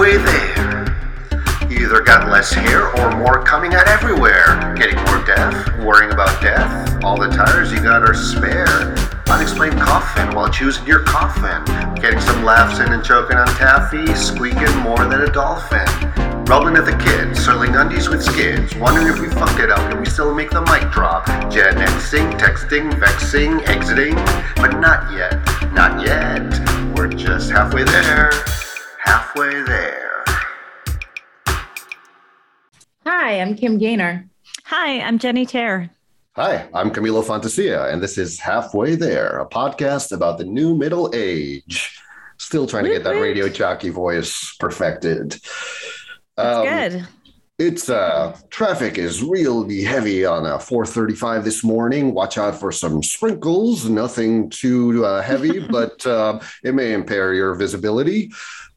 [0.00, 1.70] halfway there.
[1.70, 4.74] You either got less hair or more coming out everywhere.
[4.76, 7.04] Getting more deaf, worrying about death.
[7.04, 8.94] All the tires you got are spare.
[9.28, 11.64] Unexplained coffin while choosing your coffin.
[12.00, 14.06] Getting some laughs in and choking on taffy.
[14.14, 15.86] Squeaking more than a dolphin.
[16.46, 18.74] Rubbing at the kids, circling undies with skids.
[18.76, 21.26] Wondering if we fucked it up and we still make the mic drop.
[21.50, 24.14] Gen Xing, texting, vexing, exiting.
[24.56, 25.34] But not yet,
[25.74, 26.96] not yet.
[26.96, 28.30] We're just halfway there.
[29.04, 30.24] Halfway there.
[33.06, 34.28] Hi, I'm Kim Gaynor.
[34.64, 35.90] Hi, I'm Jenny Terre.
[36.36, 41.10] Hi, I'm Camilo Fantasia, and this is Halfway There, a podcast about the new middle
[41.14, 41.98] age.
[42.38, 43.26] Still trying to get that Woot woot.
[43.26, 45.32] radio jockey voice perfected.
[46.36, 47.08] That's Um, good.
[47.58, 52.14] It's uh traffic is really heavy on uh, 435 this morning.
[52.14, 53.86] Watch out for some sprinkles.
[53.86, 58.30] Nothing too uh, heavy, but uh, it may impair your visibility.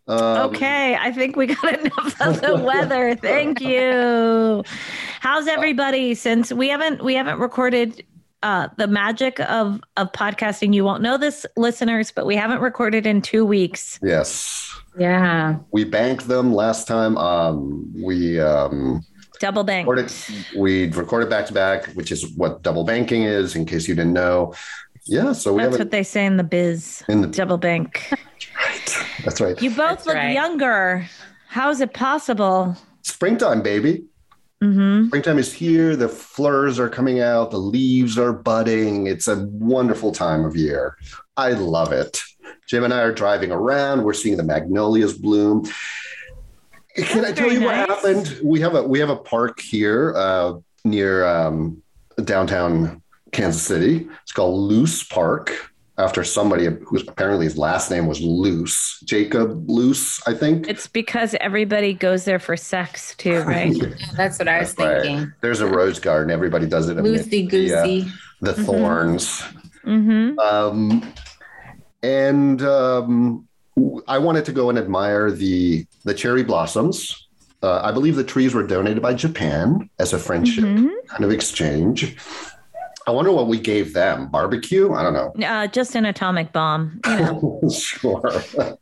[0.08, 3.16] Um, okay, I think we got enough of the weather.
[3.16, 4.64] Thank you.
[5.22, 6.14] How's everybody?
[6.16, 8.04] Since we haven't we haven't recorded
[8.42, 10.74] uh, the magic of of podcasting.
[10.74, 13.98] You won't know this, listeners, but we haven't recorded in two weeks.
[14.04, 15.58] Yes, Yeah.
[15.72, 17.18] we banked them last time.
[17.18, 19.02] Um, we um,
[19.40, 19.88] Double bank.
[19.88, 20.14] recorded
[20.58, 23.56] we recorded back to back, which is what double banking is.
[23.56, 24.54] In case you didn't know,
[25.06, 25.32] yeah.
[25.32, 27.04] So we That's what they say in the biz.
[27.08, 28.12] In the- Double bank.
[29.24, 29.60] That's right.
[29.62, 30.34] You both That's look right.
[30.34, 31.08] younger.
[31.48, 32.76] How is it possible?
[33.04, 34.06] Springtime, baby.
[34.62, 35.96] hmm Springtime is here.
[35.96, 37.52] The flowers are coming out.
[37.52, 39.08] The leaves are budding.
[39.08, 40.98] It's a wonderful time of year.
[41.38, 42.22] I love it.
[42.68, 44.04] Jim and I are driving around.
[44.04, 45.66] We're seeing the magnolias bloom.
[46.96, 48.40] Can I tell very you what happened?
[48.44, 50.54] We have a we have a park here uh,
[50.86, 51.82] near um,
[52.24, 53.02] downtown
[53.32, 54.08] Kansas City.
[54.22, 60.20] It's called Loose Park after somebody whose apparently his last name was Loose, Jacob Loose,
[60.28, 60.68] I think.
[60.68, 63.76] It's because everybody goes there for sex too, right?
[64.16, 65.02] That's what I was Right.
[65.04, 65.34] thinking.
[65.42, 66.32] There's a rose garden.
[66.32, 66.98] Everybody does it.
[66.98, 68.12] amidst Loosey the, uh, goosey.
[68.42, 68.66] the Mhm.
[68.66, 69.42] thorns.
[69.84, 71.14] hmm Um,
[72.02, 73.48] and um,
[74.08, 77.28] I wanted to go and admire the the cherry blossoms.
[77.62, 80.90] Uh, I believe the trees were donated by Japan as a friendship Mhm.
[81.08, 82.18] kind of exchange.
[83.06, 84.30] I wonder what we gave them.
[84.30, 84.94] Barbecue?
[84.94, 85.46] I don't know.
[85.46, 87.02] Uh, just an atomic bomb.
[87.06, 87.62] You know.
[87.74, 88.32] sure.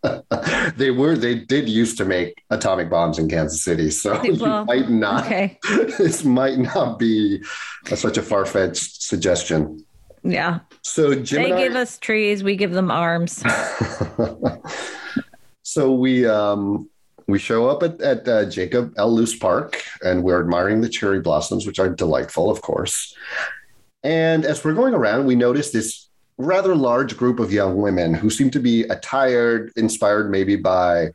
[0.75, 1.17] they were.
[1.17, 5.25] They did used to make atomic bombs in Kansas City, so Well, you might not.
[5.25, 5.57] Okay.
[5.97, 7.41] This might not be
[7.85, 9.83] such a far fetched suggestion.
[10.23, 10.59] Yeah.
[10.83, 13.43] So Jim They and I- give us trees, we give them arms.
[15.63, 16.89] so we um,
[17.27, 19.11] we show up at, at uh, Jacob L.
[19.13, 23.15] Loose Park and we're admiring the cherry blossoms, which are delightful, of course.
[24.03, 26.07] And as we're going around, we notice this
[26.37, 31.09] rather large group of young women who seem to be attired, inspired maybe by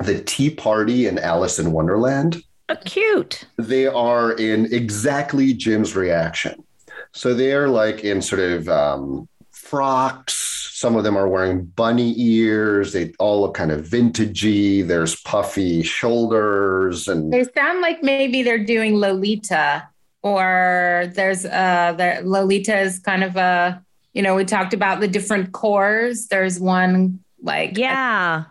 [0.00, 3.44] the Tea Party and Alice in Wonderland Oh, cute.
[3.58, 6.64] they are in exactly Jim's reaction.
[7.12, 10.70] So they're like in sort of um, frocks.
[10.72, 12.92] Some of them are wearing bunny ears.
[12.94, 14.86] They all look kind of vintagey.
[14.86, 19.86] There's puffy shoulders and They sound like maybe they're doing Lolita,
[20.22, 23.82] or there's uh, the Lolita is kind of a,
[24.14, 26.28] you know, we talked about the different cores.
[26.28, 28.44] There's one like Yeah.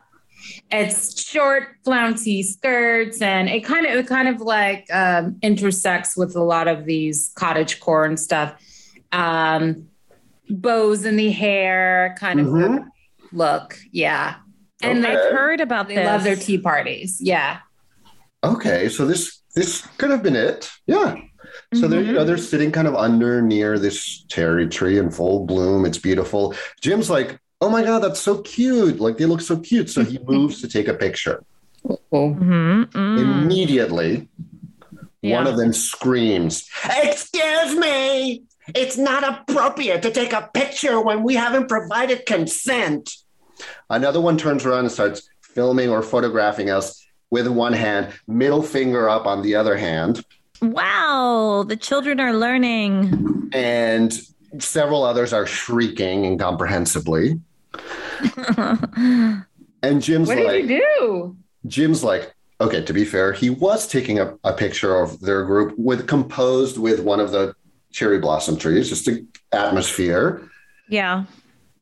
[0.71, 6.35] it's short flouncy skirts and it kind of it kind of like um, intersects with
[6.35, 8.53] a lot of these cottage core and stuff
[9.13, 9.87] um
[10.49, 12.85] bows in the hair kind of Mhm.
[13.31, 14.35] look yeah
[14.81, 15.13] and Okay.
[15.15, 16.05] they, I've heard about they this.
[16.07, 17.59] love their tea parties yeah
[18.43, 20.69] okay, so this this could have been it.
[20.87, 21.15] Yeah.
[21.73, 25.45] So they're you know they're sitting kind of under near this cherry tree in full
[25.45, 25.85] bloom.
[25.85, 26.53] It's beautiful.
[26.81, 28.99] Jim's like, oh my god, that's so cute.
[28.99, 29.89] Like they look so cute.
[29.89, 31.43] So he moves to take a picture.
[31.85, 33.19] Mhm, mm.
[33.19, 34.27] Immediately,
[35.21, 36.69] one of them screams,
[37.03, 38.43] Excuse me,
[38.75, 43.15] it's not appropriate to take a picture when we haven't provided consent.
[43.89, 49.07] Another one turns around and starts filming or photographing us with one hand, middle finger
[49.07, 50.23] up on the other hand,
[50.61, 51.65] Wow.
[51.67, 53.49] The children are learning.
[53.53, 54.13] and
[54.59, 57.39] several others are shrieking incomprehensibly.
[59.83, 60.67] And Jim's what did like, you
[60.99, 61.35] do
[61.65, 65.73] Jim's like, okay, to be fair, he was taking a, a picture of their group
[65.75, 67.55] with composed with one of the
[67.91, 70.47] cherry blossom trees, just the atmosphere.
[70.87, 71.25] yeah.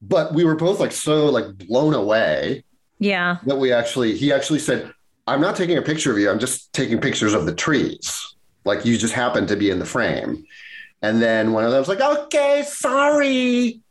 [0.02, 2.64] But we were both like so like blown away
[3.00, 3.40] Yeah.
[3.46, 4.94] that we actually he actually said,
[5.28, 8.36] I'm not taking a picture of you, I'm just taking pictures of the trees.
[8.66, 10.46] Like you just happen to be in the frame.
[11.02, 13.82] And then one of them was like, okay, sorry.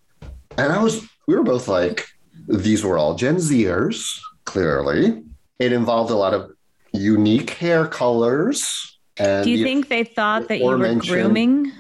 [0.57, 2.07] And I was we were both like,
[2.49, 5.23] these were all Gen Zers, clearly.
[5.59, 6.51] it involved a lot of
[6.93, 8.99] unique hair colors.
[9.19, 11.73] And Do you the- think they thought that you were grooming?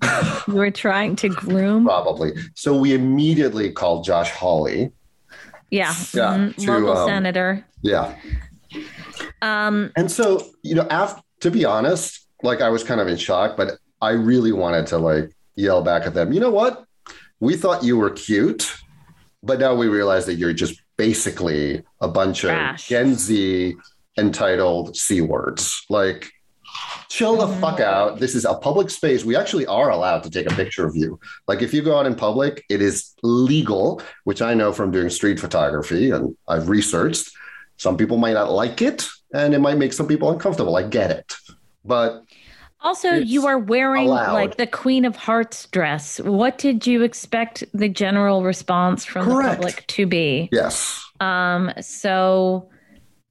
[0.48, 1.84] you were trying to groom?
[1.84, 2.32] probably?
[2.54, 4.92] So we immediately called Josh Hawley.
[5.70, 5.94] Yeah.
[6.14, 6.56] Yeah, Mhm.
[6.56, 7.64] to, Local um, senator.
[7.82, 8.14] Yeah.
[9.42, 13.16] Um, And so, you know, after, to be honest, like I was kind of in
[13.16, 16.32] shock, but I really wanted to like yell back at them.
[16.32, 16.84] You know what?
[17.40, 18.72] We thought you were cute,
[19.42, 22.82] but now we realize that you're just basically a bunch Trash.
[22.82, 23.76] of Gen Z
[24.18, 25.84] entitled C words.
[25.88, 26.30] Like,
[27.08, 27.84] chill the fuck mm.
[27.84, 28.18] out.
[28.18, 29.24] This is a public space.
[29.24, 31.18] We actually are allowed to take a picture of you.
[31.46, 35.08] Like, if you go out in public, it is legal, which I know from doing
[35.08, 37.30] street photography and I've researched.
[37.76, 40.76] Some people might not like it, and it might make some people uncomfortable.
[40.76, 41.32] I get it.
[41.84, 42.24] But
[42.80, 44.32] also, you are wearing allowed.
[44.34, 46.20] like the Queen of Hearts dress.
[46.20, 49.60] What did you expect the general response from Correct.
[49.60, 50.48] the public to be?
[50.52, 52.68] yes, Um, so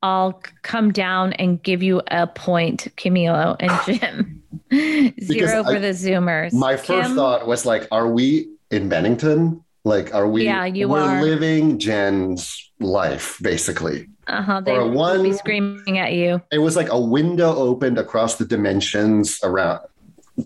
[0.04, 4.44] I'll come down and give you a point, Camilo and Jim.
[5.24, 6.54] Zero I- for the Zoomers.
[6.54, 7.16] my first Kim?
[7.16, 9.64] thought was like, are we in Bennington?
[9.86, 10.44] Like, are we?
[10.44, 11.22] Yeah, you we're are.
[11.24, 14.10] living Jen's life, basically.
[14.28, 16.42] Uh-huh, they or will be one- screaming at you.
[16.52, 19.80] It was like a window opened across the dimensions around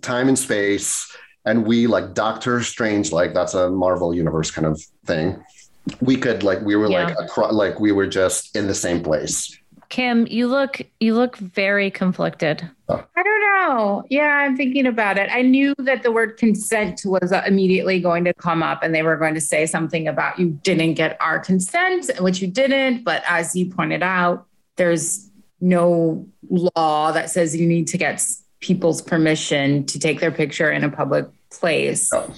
[0.02, 1.08] time and space.
[1.46, 5.44] And we like Doctor Strange, like that's a Marvel universe kind of thing.
[6.00, 7.26] We could like we were like Yeah.
[7.26, 9.58] across, like we were just in the same place.
[9.92, 12.68] Kim, you look you look very conflicted.
[12.90, 14.04] I don't know.
[14.10, 15.30] Yeah, I'm thinking about it.
[15.32, 19.04] I knew that the word consent was uh, immediately going to come up and they
[19.04, 23.04] were going to say something about you didn't get our consent, which you didn't.
[23.04, 24.48] But as you pointed out,
[24.78, 25.30] there's
[25.60, 28.26] no law that says you need to get
[28.62, 32.10] people's permission to take their picture in a public place.
[32.14, 32.34] Oh.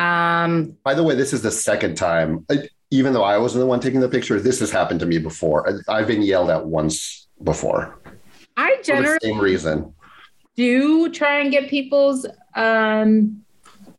[0.00, 3.66] Um, By the way, this is the second time, I- even though I wasn't the
[3.66, 5.80] one taking the picture, this has happened to me before.
[5.88, 7.98] I've been yelled at once before
[8.58, 9.94] I for the generally same reason.
[10.56, 13.42] do try and get people's um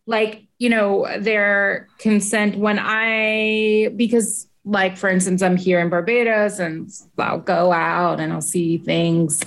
[0.06, 6.60] like you know their consent when i because like for instance i'm here in barbados
[6.60, 9.42] and i'll go out and i'll see things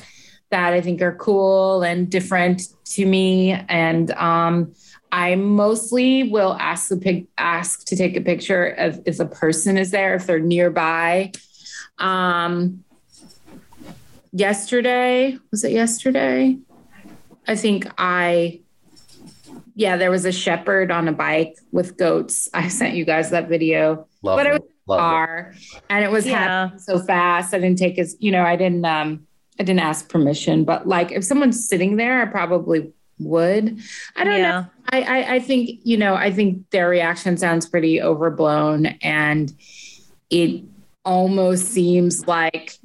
[0.50, 4.75] that i think are cool and different to me and um
[5.12, 9.76] i mostly will ask the pic ask to take a picture of if a person
[9.76, 11.30] is there if they're nearby
[11.98, 12.82] um
[14.32, 16.56] yesterday was it yesterday
[17.48, 18.62] I think I,
[19.76, 22.48] yeah, there was a shepherd on a bike with goats.
[22.52, 24.08] I sent you guys that video.
[24.22, 24.62] Love But I it.
[24.88, 25.00] Love it.
[25.00, 25.54] Car,
[25.88, 26.38] and it was Yeah.
[26.38, 27.54] happening so fast.
[27.54, 29.28] I didn't take his, you know, I didn't, um,
[29.60, 30.64] I didn't ask permission.
[30.64, 33.78] But like, if someone's sitting there, I probably would.
[34.16, 34.66] I don't know.
[34.92, 39.52] I, I, I think, you know, I think their reaction sounds pretty overblown and
[40.30, 40.62] it
[41.04, 42.78] almost seems like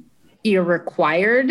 [0.44, 1.50] you're required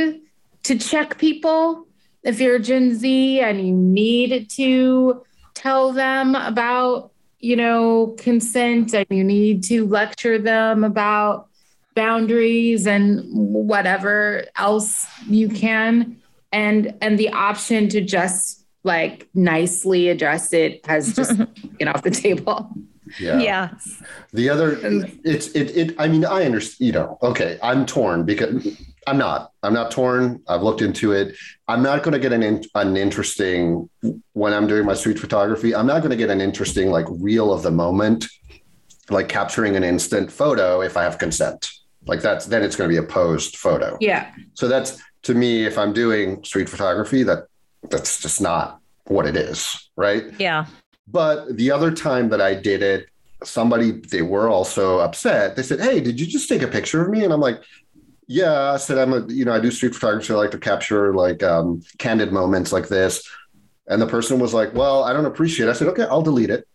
[0.63, 1.87] to check people
[2.23, 9.05] if you're Gen Z and you need to tell them about, you know, consent and
[9.09, 11.47] you need to lecture them about
[11.95, 16.17] boundaries and whatever else you can.
[16.53, 22.11] And and the option to just like nicely address it has just taken off the
[22.11, 22.69] table.
[23.19, 23.39] Yeah.
[23.39, 23.69] Yeah.
[24.33, 24.77] The other,
[25.23, 25.75] it's it.
[25.75, 25.95] It.
[25.99, 26.87] I mean, I understand.
[26.87, 27.59] You know, okay.
[27.61, 28.65] I'm torn because
[29.07, 29.51] I'm not.
[29.63, 30.41] I'm not torn.
[30.47, 31.35] I've looked into it.
[31.67, 33.89] I'm not going to get an in, an interesting
[34.33, 35.75] when I'm doing my street photography.
[35.75, 38.27] I'm not going to get an interesting like reel of the moment,
[39.09, 41.69] like capturing an instant photo if I have consent.
[42.05, 43.97] Like that's then it's going to be a posed photo.
[43.99, 44.31] Yeah.
[44.53, 47.47] So that's to me, if I'm doing street photography, that
[47.89, 50.25] that's just not what it is, right?
[50.39, 50.65] Yeah.
[51.07, 53.07] But the other time that I did it,
[53.43, 55.55] somebody they were also upset.
[55.55, 57.61] They said, "Hey, did you just take a picture of me?" And I'm like,
[58.27, 60.33] "Yeah." I said, "I'm a you know I do street photography.
[60.33, 63.27] I like to capture like um, candid moments like this."
[63.87, 65.71] And the person was like, "Well, I don't appreciate." it.
[65.71, 66.67] I said, "Okay, I'll delete it.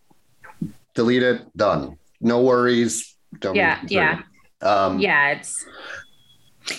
[0.93, 1.57] Delete it.
[1.57, 1.97] Done.
[2.19, 3.15] No worries.
[3.39, 4.21] Don't Yeah, yeah.
[4.61, 5.31] Um, Yeah.
[5.31, 5.65] It's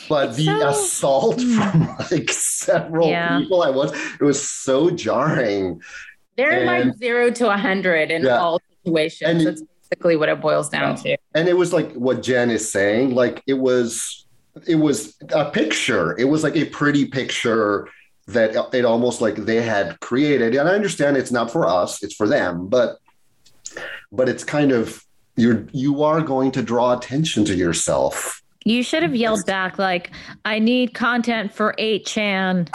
[0.09, 1.59] But the so- assault hmm.
[1.59, 3.39] from like several Yeah.
[3.39, 5.81] people, I was it was so jarring.
[6.37, 8.39] they're like zero to a hundred in Yeah.
[8.39, 9.31] all situations.
[9.31, 11.17] And- That's basically what it boils down to.
[11.35, 13.15] and it was like what Jen is saying.
[13.15, 14.27] Like it was,
[14.67, 16.17] it was a picture.
[16.19, 17.89] It was like a pretty picture
[18.27, 20.55] that it almost like they had created.
[20.55, 22.69] And I understand it's not for us; it's for them.
[22.69, 22.99] But,
[24.13, 25.03] but it's kind of
[25.37, 28.43] you're you are going to draw attention to yourself.
[28.69, 30.11] You should have yelled back like,
[30.45, 32.69] "I need content for 8chan."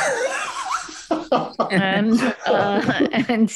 [1.72, 3.52] and uh, and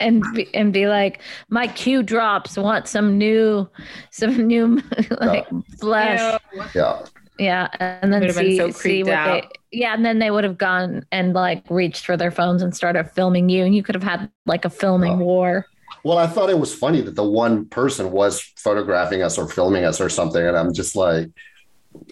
[0.00, 2.56] and be, and be like, my Q drops.
[2.56, 3.68] Want some new,
[4.10, 4.80] some new
[5.20, 5.46] like
[5.78, 6.40] flesh.
[6.74, 7.02] Yeah.
[7.36, 9.42] Yeah, and then Would have been see, so see what out.
[9.72, 9.78] they.
[9.80, 13.10] Yeah, and then they would have gone and like reached for their phones and started
[13.10, 15.24] filming you, and you could have had like a filming Oh.
[15.24, 15.66] war.
[16.04, 19.84] Well, I thought it was funny that the one person was photographing us or filming
[19.84, 21.28] us or something, and I'm just like,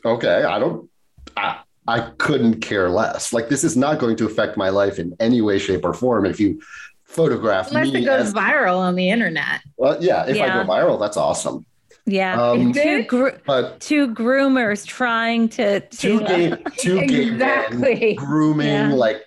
[0.05, 0.89] okay, I don't,
[1.37, 3.33] I, I couldn't care less.
[3.33, 6.27] Like this is not going to affect my life in any way, shape, or form
[6.27, 6.61] if you
[7.05, 8.03] photograph Unless me.
[8.03, 9.61] it goes as- viral on the internet.
[9.77, 10.61] well, yeah, if Yeah.
[10.61, 11.67] I go viral, that's awesome.
[12.07, 18.67] Yeah, Um, two gr- But two groomers trying to, to two gay, two gay grooming
[18.67, 18.93] Yeah.
[18.95, 19.23] like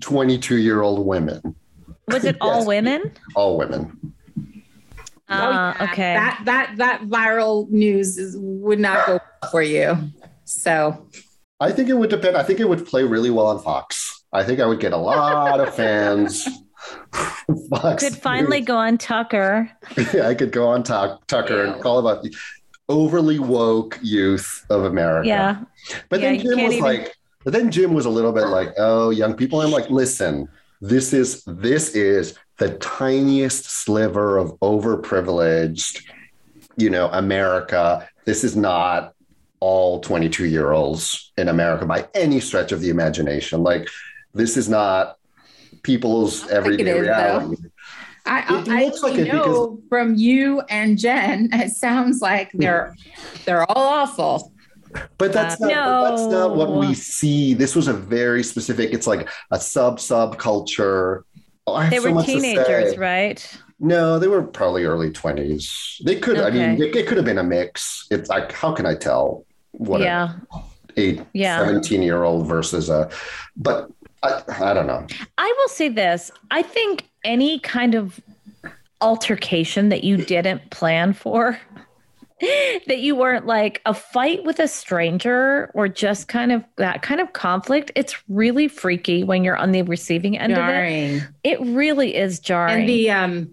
[0.00, 1.54] 22 year old women,
[2.08, 2.66] was it all Yes.
[2.66, 3.12] women?
[3.34, 4.12] all women.
[5.30, 5.84] Oh, Uh, yeah.
[5.92, 6.14] okay.
[6.14, 9.20] That that that viral news is, would not go
[9.50, 9.96] for you.
[10.44, 11.06] So
[11.60, 12.36] I think it would depend.
[12.36, 14.24] I think it would play really well on Fox.
[14.32, 16.46] I think I would get a lot of fans.
[17.70, 19.70] Fox Could finally go on Tucker.
[20.14, 21.82] yeah, I could go on Tuck, Tucker and Ew.
[21.82, 22.34] call about the
[22.88, 25.28] overly woke youth of America.
[25.28, 25.64] Yeah,
[26.08, 28.72] But Yeah, then Jim was even- like, but then Jim was a little bit like,
[28.78, 29.60] oh, young people.
[29.60, 30.48] I'm like, listen,
[30.80, 36.02] this is this is the tiniest sliver of overprivileged,
[36.76, 38.08] you know, America.
[38.24, 39.14] This is not
[39.60, 43.62] all 22 year olds in America by any stretch of the imagination.
[43.62, 43.88] Like,
[44.34, 45.16] this is not
[45.82, 47.12] people's I think it everyday is, though.
[47.12, 47.56] reality.
[48.26, 52.94] I, I, I like know from you and Jen, it sounds like they're
[53.44, 54.52] they're all awful.
[55.18, 57.54] But that's Uh, not but that's not what we see.
[57.54, 58.92] This was a very specific.
[58.92, 61.22] It's like a sub subculture.
[61.76, 63.58] Oh, they so were teenagers, right?
[63.80, 66.00] No, they were probably early twenties.
[66.04, 66.38] They could.
[66.38, 68.06] I mean, it, it could have been a mix.
[68.10, 70.34] It's like, how can I tell what yeah,
[70.96, 71.64] a Yeah.
[71.64, 73.10] 17 year old versus a?
[73.56, 73.90] But
[74.22, 75.06] I, I don't know.
[75.36, 76.30] I will say this.
[76.50, 78.20] I think any kind of
[79.00, 81.58] altercation that you didn't plan for,
[82.86, 87.20] that you weren't like a fight with a stranger or just kind of that kind
[87.20, 91.22] of conflict, it's really freaky when you're on the receiving end of it.
[91.44, 92.80] It really is jarring.
[92.80, 93.50] And the um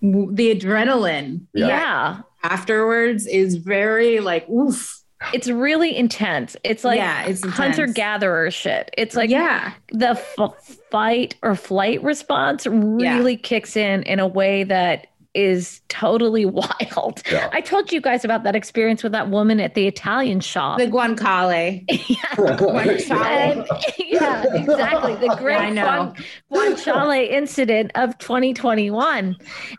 [0.00, 1.66] the adrenaline Yeah.
[1.68, 2.20] yeah.
[2.44, 4.94] afterwards is very like oof.
[5.34, 6.56] It's really intense.
[6.62, 8.90] It's like Yeah, it's hunter gatherer shit.
[8.96, 9.72] It's like yeah.
[9.90, 15.08] the f- fight or flight response really kicks in in a way that
[15.38, 17.22] is totally wild.
[17.30, 17.48] Yeah.
[17.52, 20.78] I told you guys about that experience with that woman at the Italian shop.
[20.78, 21.86] The guancale.
[22.36, 23.20] Guanciale.
[23.20, 23.66] And-
[23.98, 25.14] yeah, exactly.
[25.14, 26.12] The great I know.
[26.52, 29.36] Guanciale incident of 2021.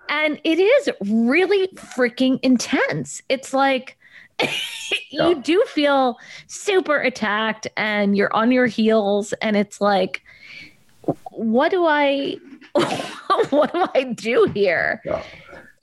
[0.07, 3.21] And it is really freaking intense.
[3.27, 3.97] It's like
[4.41, 4.47] you
[5.11, 5.33] Yeah.
[5.43, 10.21] do feel super attacked and you're on your heels and it's like
[11.31, 12.37] what do I
[13.49, 15.01] what do I do here?
[15.05, 15.23] Yeah.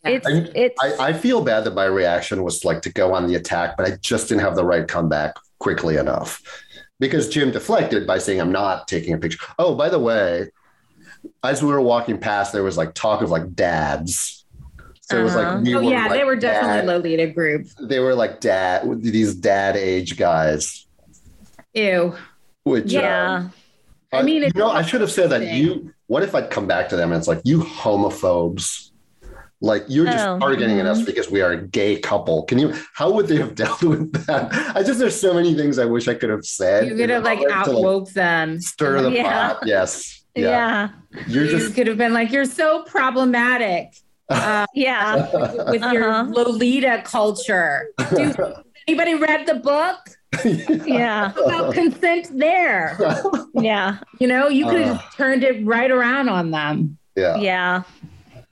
[0.07, 3.27] It's I- it's I, I feel bad that my reaction was like to go on
[3.27, 6.43] the attack, but I just didn't have the right comeback quickly enough
[7.01, 9.39] because Jim deflected by saying, I'm not taking a picture.
[9.59, 10.51] Oh, by the way,
[11.43, 14.45] as we were walking past, there was like talk of like dads.
[15.03, 15.55] So it was Uh-huh.
[15.57, 17.67] like, we Oh were, yeah, like, they were definitely dad- Lolita group.
[17.81, 20.87] They were like dad, these dad age guys,
[21.75, 22.15] Ew.
[22.65, 23.35] which, yeah.
[23.37, 23.53] um,
[24.13, 26.67] I mean, you it's know, I should have said that you, what if I'd come
[26.67, 28.86] back to them and it's like, you homophobes,
[29.63, 32.43] like you're just Oh, targeting at us because we are a gay couple.
[32.45, 34.53] Can you, how would they have dealt with that?
[34.77, 36.87] I just, there's so many things I wish I could have said.
[36.89, 38.61] You could have like in order outwoke them.
[38.61, 39.55] stir the Yeah.
[39.55, 39.63] pot.
[39.67, 40.25] Yes.
[40.35, 40.91] yeah.
[41.15, 41.23] Yeah.
[41.27, 43.95] You're You just, could have been like, "You're so problematic
[44.29, 45.71] uh, Yeah.
[45.71, 46.31] with your Uh-huh.
[46.31, 48.37] Lolita culture." Dude,
[48.87, 49.99] anybody read the book
[50.85, 51.33] Yeah.
[51.33, 52.29] about consent?
[52.39, 52.99] There,
[53.55, 53.97] Yeah.
[54.21, 55.03] you know, you could have Uh.
[55.17, 56.99] turned it right around on them.
[57.17, 57.37] yeah.
[57.39, 57.83] Yeah.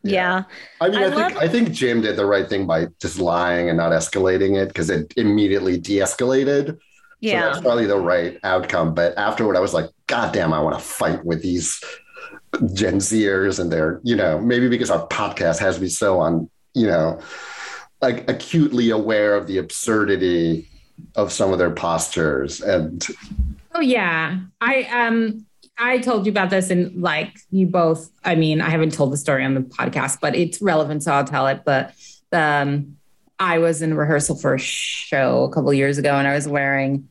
[0.05, 0.45] Yeah.
[0.81, 3.19] I mean, I I, think love- I think Jim did the right thing by just
[3.19, 6.67] lying and not escalating it because it immediately de-escalated.
[6.69, 6.77] So
[7.21, 7.41] Yeah.
[7.47, 8.93] that's probably the right outcome.
[8.95, 11.83] But afterward, I was like, God damn, I want to fight with these
[12.75, 16.87] Gen Zers and their, you know, maybe because our podcast has me so on, you
[16.87, 17.19] know,
[18.03, 20.69] like acutely aware of the absurdity
[21.17, 22.61] of some of their postures.
[22.61, 23.05] And
[23.75, 25.47] Oh yeah, I um
[25.77, 28.11] I told you about this and like you both.
[28.25, 31.25] I mean, I haven't told the story on the podcast, but it's relevant, so I'll
[31.25, 31.63] tell it.
[31.65, 31.95] But
[32.33, 32.97] um,
[33.39, 37.09] I was in rehearsal for a show a couple years ago, and I was wearing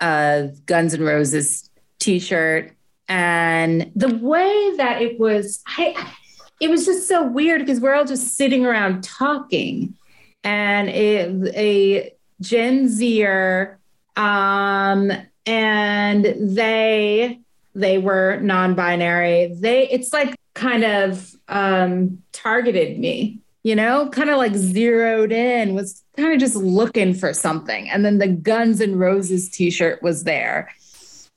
[0.00, 1.68] a Guns N' Roses
[1.98, 2.72] T-shirt,
[3.08, 6.12] and the way that it was, I
[6.60, 9.96] it was just so weird because we're all just sitting around talking,
[10.44, 13.78] and it, a Gen Zer,
[14.16, 15.10] um,
[15.46, 17.40] and they
[17.74, 19.54] they were non-binary.
[19.58, 25.74] They it's like kind of um, targeted me you know, kind of like zeroed in,
[25.74, 27.88] was kind of just looking for something.
[27.88, 30.70] And then the Guns and Roses t shirt was there.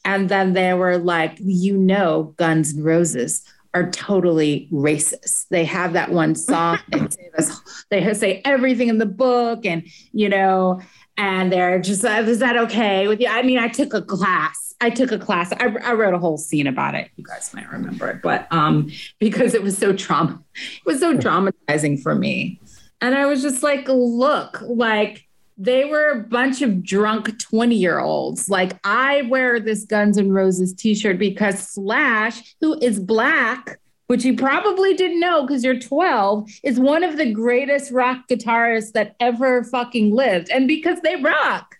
[0.03, 5.48] And then they were like, you know, Guns and Roses are totally racist.
[5.50, 6.79] They have that one song.
[6.89, 10.82] they, say this, they say everything in the book, and you know,
[11.17, 13.27] and they're just, uh, is that okay with you?
[13.27, 14.66] I mean, I took a class.
[14.79, 15.51] I took a class.
[15.53, 17.10] I, I wrote a whole scene about it.
[17.15, 21.17] You guys might remember it, but um, because it was so trauma, it was so
[21.17, 22.62] traumatizing for me.
[23.01, 28.00] And I was just like, look, like they were a bunch of drunk 20 year
[28.00, 28.50] olds.
[28.50, 34.24] Like I wear this Guns N' Roses t shirt because Slash, who is black, which
[34.24, 39.15] you probably didn't know because you're 12, is one of the greatest rock guitarists that
[39.19, 40.50] ever fucking lived.
[40.50, 41.75] And because they rock.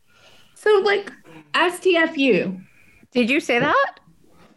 [0.56, 1.12] So, like,
[1.54, 2.62] STFU.
[3.18, 4.00] Did you say that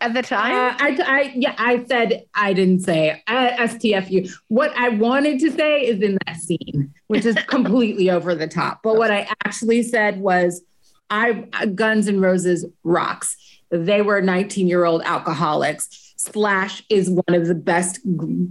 [0.02, 0.54] at the time?
[0.54, 4.30] Uh, I, I, yeah, I said I didn't say uh, STFU.
[4.48, 8.80] What I wanted to say is in that scene, which is completely over the top.
[8.82, 10.60] But what I actually said was,
[11.08, 13.34] I Guns N' Roses rocks.
[13.70, 16.09] They were 19 year old alcoholics.
[16.20, 17.98] Slash is one of the best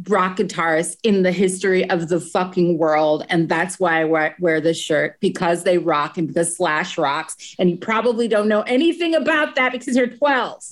[0.07, 3.27] rock guitarists in the history of the fucking world.
[3.29, 7.55] And that's why I wear this shirt because they rock and because Slash rocks.
[7.59, 10.63] And you probably don't know anything about that because you're 12.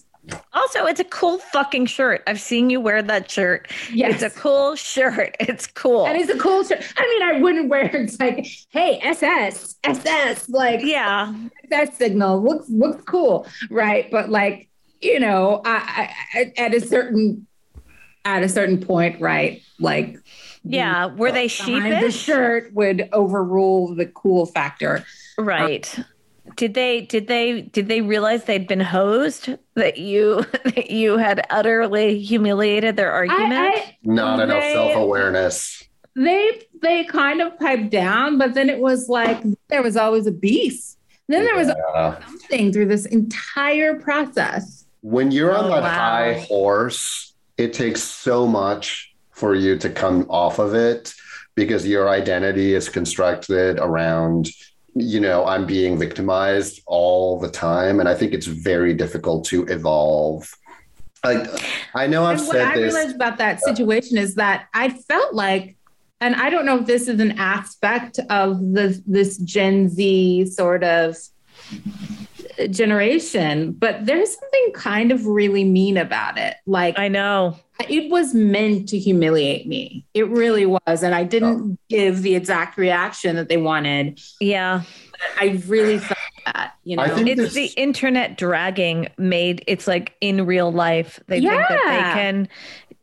[0.54, 2.24] Also, it's a cool fucking shirt.
[2.26, 3.72] I've seen you wear that shirt.
[3.94, 4.22] Yes.
[4.22, 5.36] It's a cool shirt.
[5.48, 6.08] It's cool.
[6.08, 6.84] And it's a cool shirt.
[6.98, 11.34] I mean, I wouldn't wear it's like, hey, SS, SS, like yeah,
[11.70, 14.10] that signal looks looks cool, right?
[14.12, 14.70] But like,
[15.08, 17.48] you know, I, I at a certain
[18.26, 19.62] at a certain point, right?
[19.80, 20.18] Like
[20.64, 22.02] yeah, were they sheepish?
[22.02, 25.06] The shirt would overrule the cool factor.
[25.38, 25.98] Right.
[25.98, 26.06] Um,
[26.56, 31.46] did they did they did they realize they'd been hosed that you that you had
[31.50, 35.84] utterly humiliated their argument I, I, not enough self-awareness
[36.16, 40.32] they they kind of piped down but then it was like there was always a
[40.32, 40.98] beast
[41.28, 42.26] then there was yeah.
[42.26, 44.77] something through this entire process
[45.12, 45.90] when you're on oh, that wow.
[45.90, 51.14] high horse it takes so much for you to come off of it
[51.56, 54.50] because your identity is constructed around
[55.00, 58.00] you know, I'm being victimized all the time.
[58.00, 60.52] And I think it's very difficult to evolve.
[61.24, 61.48] Like,
[61.94, 62.94] I know I've and said what this.
[62.94, 65.76] I realized about that situation is that I felt like,
[66.20, 70.84] and I don't know if this is an aspect of the, this Gen Z sort
[70.84, 71.16] of
[72.72, 76.56] generation, but there's something kind of really mean about it.
[76.66, 80.06] Like, I know it was meant to humiliate me.
[80.14, 81.04] It really was.
[81.04, 81.78] And I didn't oh.
[81.90, 84.20] give the exact reaction that they wanted.
[84.40, 84.84] Yeah.
[85.40, 87.04] I really felt that, you know.
[87.04, 87.54] it's this...
[87.54, 91.20] the internet dragging made it's like in real life.
[91.28, 91.52] They yeah.
[91.52, 92.50] think that they can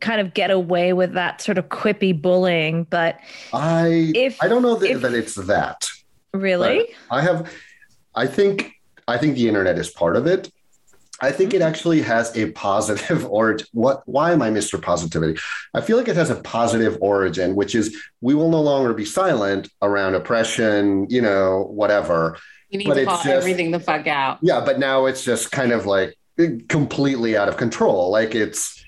[0.01, 2.85] kind of get away with that sort of quippy bullying.
[2.85, 3.19] But
[3.53, 5.87] I if I don't know that, if, that it's that.
[6.33, 6.88] Really?
[7.11, 7.53] I have
[8.14, 8.75] I think
[9.07, 10.51] I think the internet is part of it.
[11.21, 11.69] I think it mm-hmm.
[11.69, 13.67] actually has a positive origin.
[13.73, 14.03] What?
[14.07, 14.81] Why am I Mr.
[14.81, 15.40] Positivity?
[15.73, 19.05] I feel like it has a positive origin, which is we will no longer be
[19.05, 22.38] silent around oppression, you know, whatever.
[22.69, 24.38] You need but to call just, everything the fuck out.
[24.43, 26.17] Yeah, but now it's just kind of like
[26.69, 28.11] completely out of control.
[28.11, 28.85] Like it's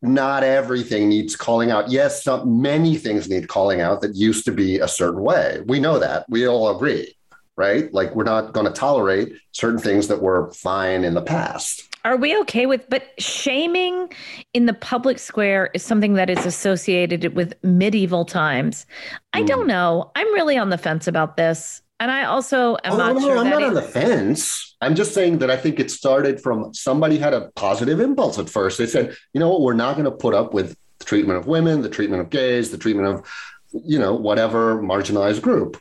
[0.00, 1.90] not everything needs calling out.
[1.90, 5.62] Yes, some, many things need calling out that used to be a certain way.
[5.66, 6.26] We know that.
[6.28, 7.16] We all agree
[7.56, 7.92] right?
[7.92, 11.88] Like we're not going to tolerate certain things that were fine in the past.
[12.04, 14.12] Are we okay with but shaming
[14.52, 18.84] in the public square is something that is associated with medieval times.
[19.32, 19.46] I mm.
[19.46, 20.10] don't know.
[20.14, 21.80] I'm really on the fence about this.
[22.00, 23.38] And I also am oh, not no, sure.
[23.38, 24.76] I'm not it, on the fence.
[24.80, 28.50] I'm just saying that I think it started from somebody had a positive impulse at
[28.50, 28.76] first.
[28.76, 31.46] They said, you know what, we're not going to put up with the treatment of
[31.46, 33.26] women, the treatment of gays, the treatment of,
[33.72, 35.80] you know, whatever marginalized group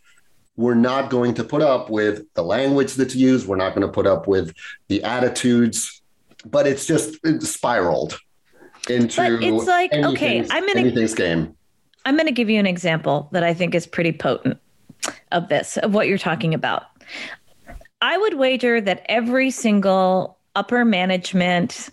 [0.56, 3.48] we're not going to put up with the language that's used.
[3.48, 4.54] We're not going to put up with
[4.88, 6.02] the attitudes,
[6.46, 8.20] but it's just it's spiraled
[8.90, 9.18] into.
[9.18, 11.56] But it's like okay, I'm gonna anything's game.
[12.06, 14.58] I'm going to give you an example that I think is pretty potent
[15.32, 16.84] of this of what you're talking about.
[18.02, 21.90] I would wager that every single upper management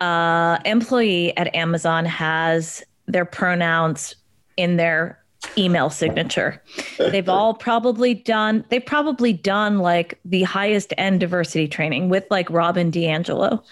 [0.00, 4.16] uh, employee at Amazon has their pronouns
[4.56, 5.22] in their
[5.58, 6.62] email signature.
[6.98, 12.48] They've all probably done, they've probably done like the highest end diversity training with like
[12.50, 13.62] Robin DiAngelo.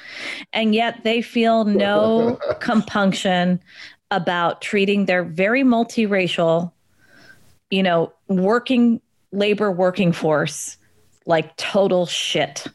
[0.53, 3.61] And yet they feel no compunction
[4.11, 6.72] about treating their very multiracial,
[7.70, 9.00] you know, working
[9.33, 10.77] labor working force
[11.27, 12.66] like total shit.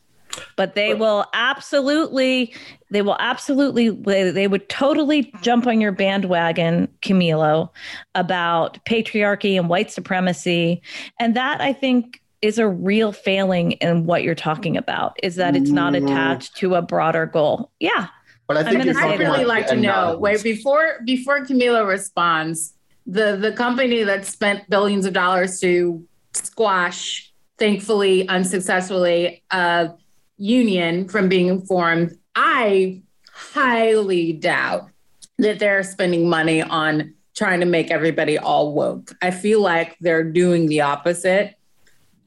[0.55, 2.53] But they will absolutely
[2.91, 7.69] they will absolutely they, they would totally jump on your bandwagon camilo
[8.15, 10.81] about patriarchy and white supremacy
[11.19, 15.55] and that i think is a real failing in what you're talking about is that
[15.55, 16.03] it's not Mm.
[16.05, 18.07] attached to a broader goal yeah
[18.47, 19.91] But I think gonna you're say I'd really like to know.
[20.17, 20.19] anonymous.
[20.21, 22.73] Wait, before before Camilo responds,
[23.05, 29.91] the the company that spent billions of dollars to squash, thankfully unsuccessfully, a
[30.39, 34.89] union from being formed, I highly doubt
[35.37, 39.15] that they're spending money on trying to make everybody all woke.
[39.21, 41.55] I feel like they're doing the opposite.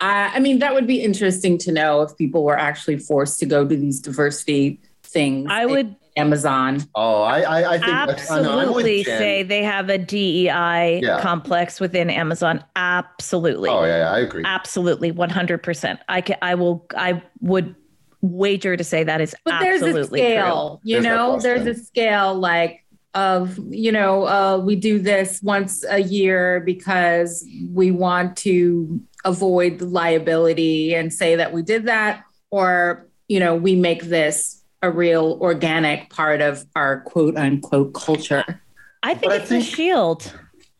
[0.00, 3.46] I, I mean, that would be interesting to know if people were actually forced to
[3.46, 5.48] go to these diversity things.
[5.50, 6.82] i would Amazon.
[6.94, 10.44] Oh, I, I, I think I know, I'm absolutely say they have a dei
[11.02, 11.20] Yeah.
[11.22, 14.42] complex within amazon absolutely Oh yeah, yeah, I agree.
[14.44, 17.74] absolutely 100% i can i will i would
[18.22, 21.64] wager to say that is But there's a absolutely scale, you There's know, question.
[21.64, 27.44] there's a scale like of, you know, uh, we do this once a year because
[27.68, 33.76] we want to avoid liability and say that we did that, or, you know, we
[33.76, 38.44] make this a real organic part of our quote unquote culture.
[39.02, 40.32] i think But I it's think- a shield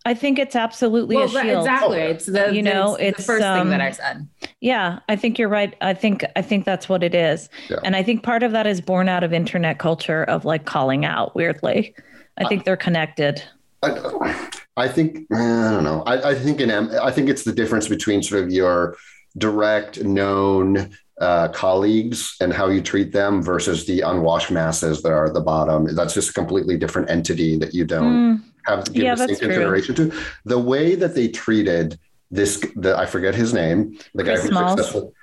[0.05, 2.01] i think it's absolutely Well, a shield exactly.
[2.01, 4.29] It's the, You know, it's, it's, the first thing that um, I said.
[4.63, 7.77] Yeah i think you're right i think i think that's what it is Yeah.
[7.85, 11.05] and i think part of that is born out of internet culture of like calling
[11.05, 11.95] out weirdly
[12.39, 13.43] i think they're connected
[13.85, 15.37] I, I think I
[15.73, 16.03] don't know.
[16.07, 18.97] I, I think in I think it's the difference between sort of your
[19.37, 25.27] direct known uh, colleagues and how you treat them versus the unwashed masses that are
[25.27, 25.93] at the bottom.
[25.97, 29.19] That's just a completely different entity that you don't Mm, have to give Yeah, the
[29.19, 29.49] same that's true.
[29.49, 30.13] consideration to.
[30.45, 31.99] The way that they treated
[32.33, 34.71] this, the, I forget his name, the guy Chris who's Smalls.
[34.81, 35.15] successful.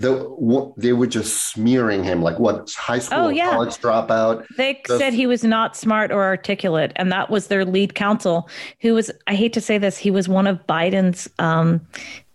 [0.00, 3.50] The, what, they were just smearing him like what high school Oh, yeah.
[3.50, 4.46] college dropout.
[4.56, 8.48] they The- said he was not smart or articulate and that was their lead counsel
[8.80, 11.80] who was i hate to say this he was one of biden's um,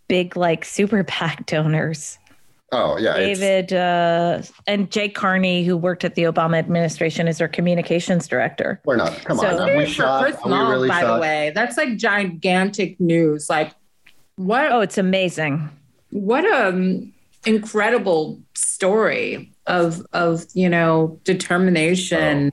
[0.10, 2.18] big like super pac donors
[2.76, 7.48] Oh yeah, David uh, and Jake Carney, who worked at the Obama administration, is their
[7.48, 8.82] communications director.
[8.84, 9.14] We're not.
[9.26, 9.70] Come So- on.
[9.70, 10.24] Are we For shot?
[10.24, 11.14] Chris Are we really by shot?
[11.18, 13.48] the way, that's like gigantic news.
[13.48, 13.76] Like,
[14.36, 14.72] what?
[14.72, 15.70] Oh, it's amazing.
[16.12, 17.12] what a um,
[17.46, 22.52] incredible story of of you know determination.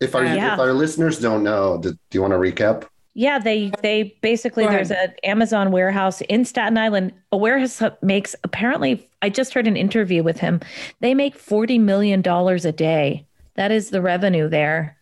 [0.00, 0.54] If our Yeah.
[0.54, 2.84] if our listeners don't know, do, do you want to recap?
[3.14, 7.12] Yeah, they they basically there's an Amazon warehouse in Staten Island.
[7.32, 10.60] A warehouse makes apparently I just heard an interview with him.
[11.00, 13.26] They make 40 million dollars a day.
[13.54, 14.95] That is the revenue there.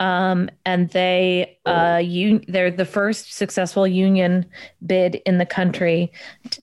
[0.00, 4.46] Um, and they uh un- they're the first successful union
[4.86, 6.12] bid in the country.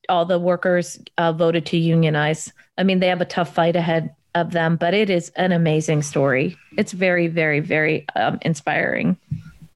[0.08, 2.52] All the workers uh, voted to unionize.
[2.78, 6.02] I mean, they have a tough fight ahead of them, but it is an amazing
[6.02, 6.58] story.
[6.78, 9.18] It's very, very, very um, inspiring.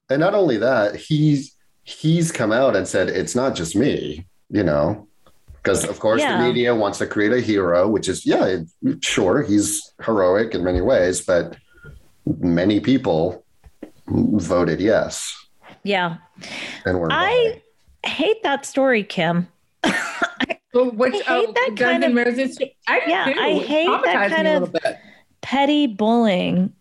[0.08, 4.62] And not only that, he's he's come out and said it's not just me, you
[4.62, 5.06] know,
[5.56, 6.38] because of course Yeah.
[6.38, 10.64] the media wants to create a hero, which is yeah, it- sure he's heroic in
[10.64, 11.56] many ways, but
[12.38, 13.44] many people
[14.10, 15.34] voted yes,
[15.84, 16.16] Yeah.
[16.84, 17.62] and we're I
[18.04, 19.48] hate that story, Kim.
[20.72, 22.58] But Which, I hate oh, that kind Guns N' of- Roses.
[22.86, 23.40] I Yeah, too.
[23.40, 24.98] I hate that kind of- bit.
[25.40, 26.72] Petty bullying.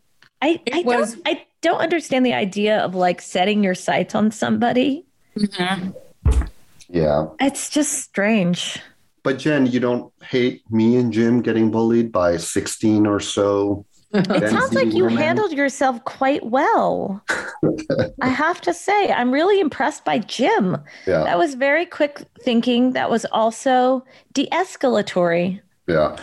[0.43, 4.13] I, It I was- don't I don't understand the idea of like setting your sights
[4.13, 5.05] on somebody.
[5.35, 6.41] Mm-hmm.
[6.87, 7.25] yeah.
[7.39, 8.79] It's just strange.
[9.23, 13.85] But Jen, you don't hate me and Jim getting bullied by sixteen or so.
[14.12, 17.24] It sounds like you handled yourself quite well.
[18.22, 20.78] I have to say, I'm really impressed by Jim.
[21.06, 22.93] Yeah, That was very quick thinking.
[22.93, 25.62] That was also de-escalatory.
[25.88, 26.15] yeah.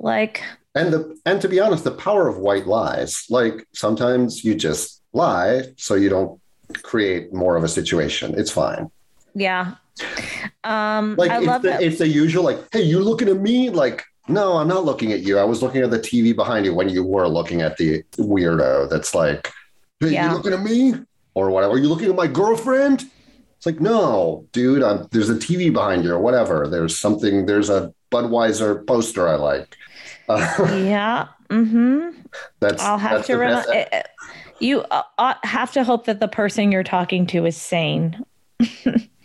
[0.00, 0.42] Like,
[0.74, 3.24] And the and to be honest, the power of white lies.
[3.30, 6.40] Like sometimes you just lie so you don't
[6.82, 8.34] create more of a situation.
[8.38, 8.90] It's fine.
[9.34, 9.74] yeah.
[10.64, 13.70] Um, Like I it's love the, it's the usual like, hey, you looking at me?
[13.70, 15.38] Like, no, I'm not looking at you.
[15.38, 18.88] I was looking at the TV behind you when you were looking at the weirdo
[18.90, 19.50] that's like,
[20.00, 20.28] hey, Yeah.
[20.30, 20.94] you looking at me?
[21.34, 21.74] Or whatever.
[21.74, 23.04] Are you looking at my girlfriend?
[23.56, 26.66] It's like, no, dude, I'm, there's a TV behind you or whatever.
[26.68, 29.76] There's something, there's a Budweiser poster I like.
[30.28, 31.28] Uh, yeah.
[31.50, 32.10] Mm-hmm.
[32.60, 34.08] that's I'll have that's to the remind best-
[34.60, 34.80] you.
[34.82, 38.22] Uh, uh, have to hope that the person you're talking to is sane.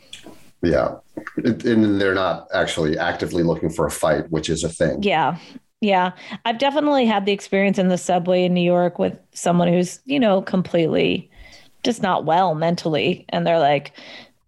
[0.64, 0.96] Yeah.
[1.36, 5.04] And they're not actually actively looking for a fight, which is a thing.
[5.04, 5.38] Yeah.
[5.82, 6.14] Yeah.
[6.46, 10.20] I've definitely had the experience in the subway in New York with someone who's, you
[10.20, 11.30] know, completely
[11.84, 13.26] just not well mentally.
[13.30, 13.92] And they're like,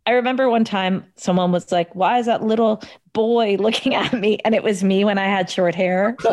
[0.05, 2.81] I remember one time someone was like, "Why is that little
[3.15, 6.15] boy looking at me?" And it was me when I had short hair.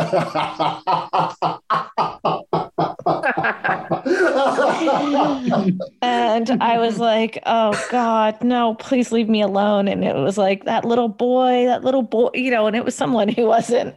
[6.02, 8.74] And I was like, "Oh God, no!
[8.74, 12.50] Please leave me alone." And it was like that little boy, that little boy, you
[12.50, 12.66] know.
[12.66, 13.94] And it was someone who wasn't.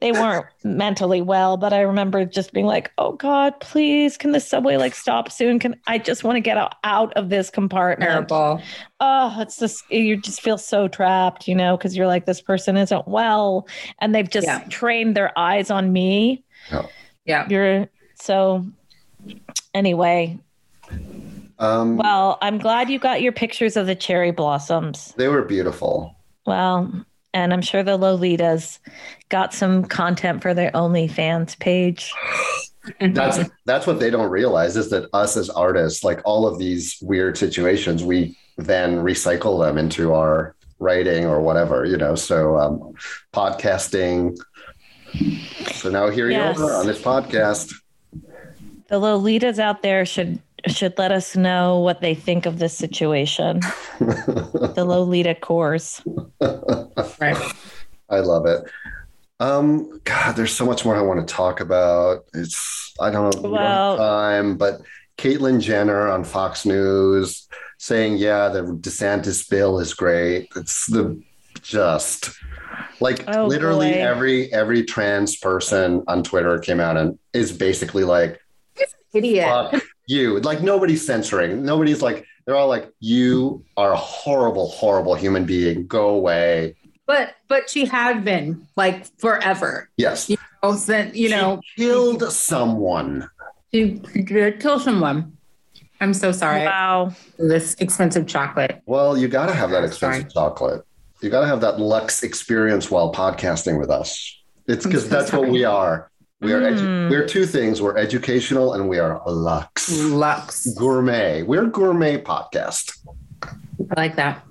[0.00, 4.40] They weren't mentally well, but I remember just being like, "Oh God, please, can the
[4.40, 5.58] subway like stop soon?
[5.58, 8.60] Can I just want to get out, out of this compartment?" Terrible.
[9.00, 12.76] oh, it's just you just feel so trapped, you know, because you're like this person
[12.76, 13.68] isn't well,
[14.00, 14.64] and they've just Yeah.
[14.68, 16.42] trained their eyes on me.
[17.24, 17.46] Yeah.
[17.48, 18.66] You're so.
[19.74, 20.38] Anyway,
[21.58, 25.12] um, well, I'm glad you got your pictures of the cherry blossoms.
[25.16, 26.16] they were beautiful.
[26.46, 26.90] Well,
[27.34, 28.78] and I'm sure the Lolitas
[29.28, 32.12] got some content for their OnlyFans page.
[33.00, 36.96] That's that's what they don't realize is that us as artists, like all of these
[37.02, 42.14] weird situations, we then recycle them into our writing or whatever, you know.
[42.14, 42.94] So um,
[43.32, 44.36] podcasting.
[45.74, 46.58] So now here Yes.
[46.58, 47.72] you are on this podcast.
[48.88, 53.60] The Lolitas out there should should let us know what they think of this situation.
[54.00, 56.02] the Lolita cores.
[56.40, 57.36] Right.
[58.10, 58.64] I love it.
[59.40, 62.24] Um, God, there's so much more I want to talk about.
[62.34, 64.80] It's I don't know we don't Well- time, but
[65.16, 67.46] Caitlyn Jenner on Fox News
[67.78, 71.20] saying, "Yeah, the DeSantis bill is great." It's the
[71.62, 72.30] just
[73.00, 73.98] like Oh, literally boy.
[73.98, 78.40] every every trans person on Twitter came out and is basically like,
[79.14, 79.46] Idiot.
[79.72, 81.64] "Fuck you!" Like nobody's censoring.
[81.64, 85.86] Nobody's like they're all like, "You are a horrible, horrible human being.
[85.86, 89.88] Go away." But but she had been like forever.
[89.96, 90.30] Yes.
[90.62, 93.28] Oh, then you know She killed someone.
[93.72, 93.92] she
[94.24, 95.37] did kill someone.
[96.00, 96.64] I'm so sorry.
[96.64, 97.12] Wow.
[97.38, 98.82] This expensive chocolate.
[98.86, 100.48] Well, you got to have that expensive Sorry.
[100.50, 100.84] chocolate.
[101.20, 104.40] You got to have that Lux experience while podcasting with us.
[104.68, 106.10] It's because so that's what we are.
[106.40, 107.10] We are edu- Mm.
[107.10, 107.82] we're two things.
[107.82, 110.68] We're educational and we are Lux Lux.
[110.74, 111.42] gourmet.
[111.42, 112.96] We're a gourmet podcast.
[113.42, 114.44] I like that.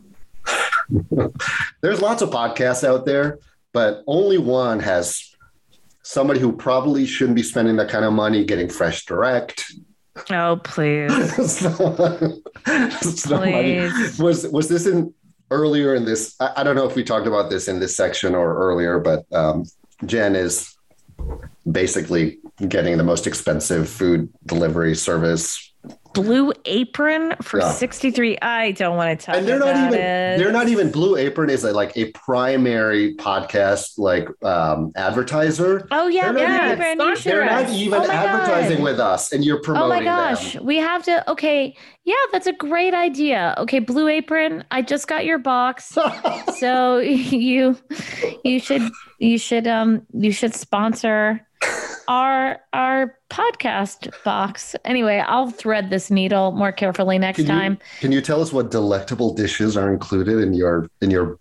[1.82, 3.40] There's lots of podcasts out there,
[3.74, 5.34] but only one has
[6.04, 9.72] somebody who probably shouldn't be spending that kind of money getting fresh direct.
[10.32, 11.62] Oh, please.
[12.66, 14.20] Please.
[14.20, 15.14] was was this in
[15.52, 18.36] earlier in this I, I don't know if we talked about this in this section
[18.36, 19.66] or earlier but um,
[20.06, 20.76] jen is
[21.72, 25.74] basically getting the most expensive food delivery service
[26.22, 27.72] Blue apron for Yeah.
[27.72, 28.38] 63.
[28.42, 30.38] I don't want to talk and they're not even it.
[30.38, 36.08] they're not even blue apron is a, like a primary podcast like um, advertiser Oh
[36.08, 37.16] yeah, They're not even-.
[37.24, 38.84] They're not even Oh advertising God.
[38.84, 39.86] with us and you're promoting.
[39.86, 41.30] Oh my gosh, them we have to.
[41.32, 43.54] Okay, yeah, that's a great idea.
[43.58, 45.96] Okay, Blue Apron, I just got your box,
[46.60, 47.78] so you
[48.44, 48.82] you should
[49.20, 51.46] you should um you should sponsor
[52.08, 54.76] our our podcast box.
[54.86, 57.78] Anyway, I'll thread this needle more carefully next Can you- time.
[58.00, 61.38] can you tell us what delectable dishes are included in your in your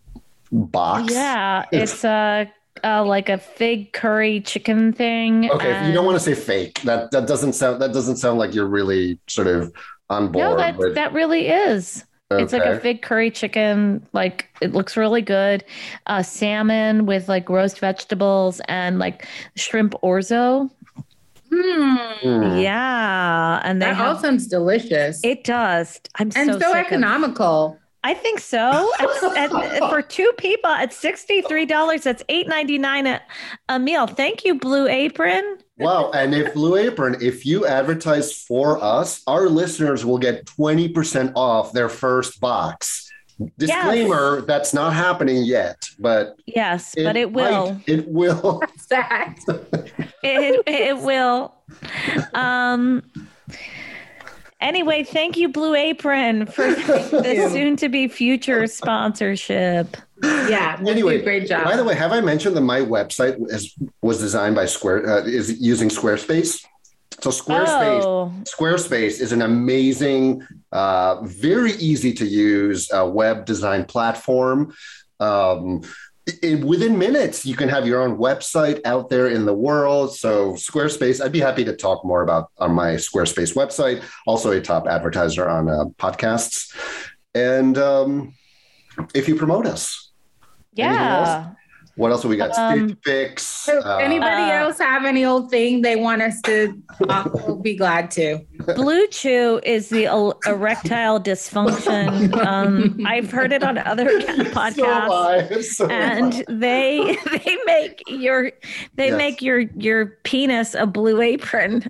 [0.52, 2.44] box Yeah, it's uh,
[2.84, 5.50] uh like a fig curry chicken thing.
[5.50, 6.80] Okay, if you don't want to say fake.
[6.82, 9.72] That that doesn't sound that doesn't sound like you're really sort of
[10.10, 10.44] on board.
[10.44, 12.04] No, that with, that really is.
[12.32, 12.80] It's like a okay.
[12.80, 14.04] fig curry chicken.
[14.12, 15.64] Like it looks really good.
[16.06, 20.68] Uh, salmon with like roast vegetables and like shrimp orzo.
[21.52, 22.58] Hmm.
[22.58, 25.20] Yeah, and they That all sounds delicious.
[25.22, 26.00] it does.
[26.16, 27.78] I'm and so, so, sick of- economical.
[28.02, 28.90] I think so.
[28.98, 33.20] At- at- for two people, at sixty three dollars, that's eight ninety nine a,
[33.68, 34.06] a meal.
[34.08, 35.58] Thank you, Blue Apron.
[35.78, 41.32] Wow, and if Blue Apron, if you advertise for us, our listeners will get 20%
[41.34, 43.10] off their first box.
[43.58, 47.72] Disclaimer, that's not happening yet, but Yes, but it will.
[47.74, 48.62] might- it will.
[48.88, 49.34] That?
[50.22, 51.54] it, it will.
[52.32, 53.02] Um.
[54.58, 59.98] Anyway, thank you, Blue Apron, for the soon-to-be future sponsorship.
[60.22, 60.80] Yeah.
[60.86, 61.64] Anyway, great job.
[61.64, 65.24] By the way, have I mentioned that my website is, was designed by Square uh,
[65.24, 66.64] is using Squarespace?
[67.20, 73.84] So Squarespace Oh, Squarespace is an amazing, uh, very easy to use uh, web design
[73.84, 74.74] platform.
[75.20, 75.80] Um,
[76.44, 80.14] i- within minutes, you can have your own website out there in the world.
[80.14, 84.02] So Squarespace, I'd be happy to talk more about on my Squarespace website.
[84.26, 86.74] Also, a top advertiser on uh, podcasts.
[87.34, 88.34] And um,
[89.14, 90.05] if you promote us,
[90.76, 91.55] yeah.
[91.96, 92.56] What else have we got?
[92.58, 93.68] Um, Stitch Fix.
[93.70, 96.74] Uh, anybody Uh, else have any old thing they want us to
[97.08, 97.32] talk?
[97.46, 98.40] We'll be glad to.
[98.60, 102.34] BlueChew is the el- erectile dysfunction.
[102.44, 104.74] Um, I've heard it on other podcasts.
[104.76, 106.44] So I, so and I.
[106.48, 108.52] they they make your
[108.96, 109.16] they Yes.
[109.16, 111.82] make your your penis a blue apron.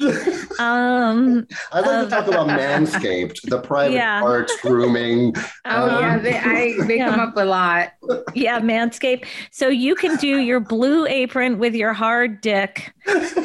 [0.61, 4.21] Um I'd like um, to talk about Manscaped, the private Yeah.
[4.21, 5.35] parts grooming.
[5.65, 7.91] Oh Um, yeah, they I, they come up a lot.
[8.35, 9.25] yeah, Manscaped.
[9.51, 12.93] So you can do your blue apron with your hard dick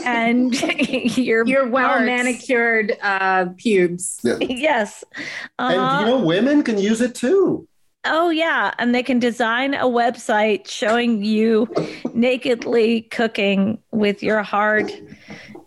[0.06, 0.54] and
[1.18, 4.20] your Your well manicured uh, pubes.
[4.40, 5.04] Yes.
[5.60, 7.68] And Uh, you know, women can use it too.
[8.06, 11.68] oh yeah, and they can design a website showing you
[12.14, 14.92] nakedly cooking with your hard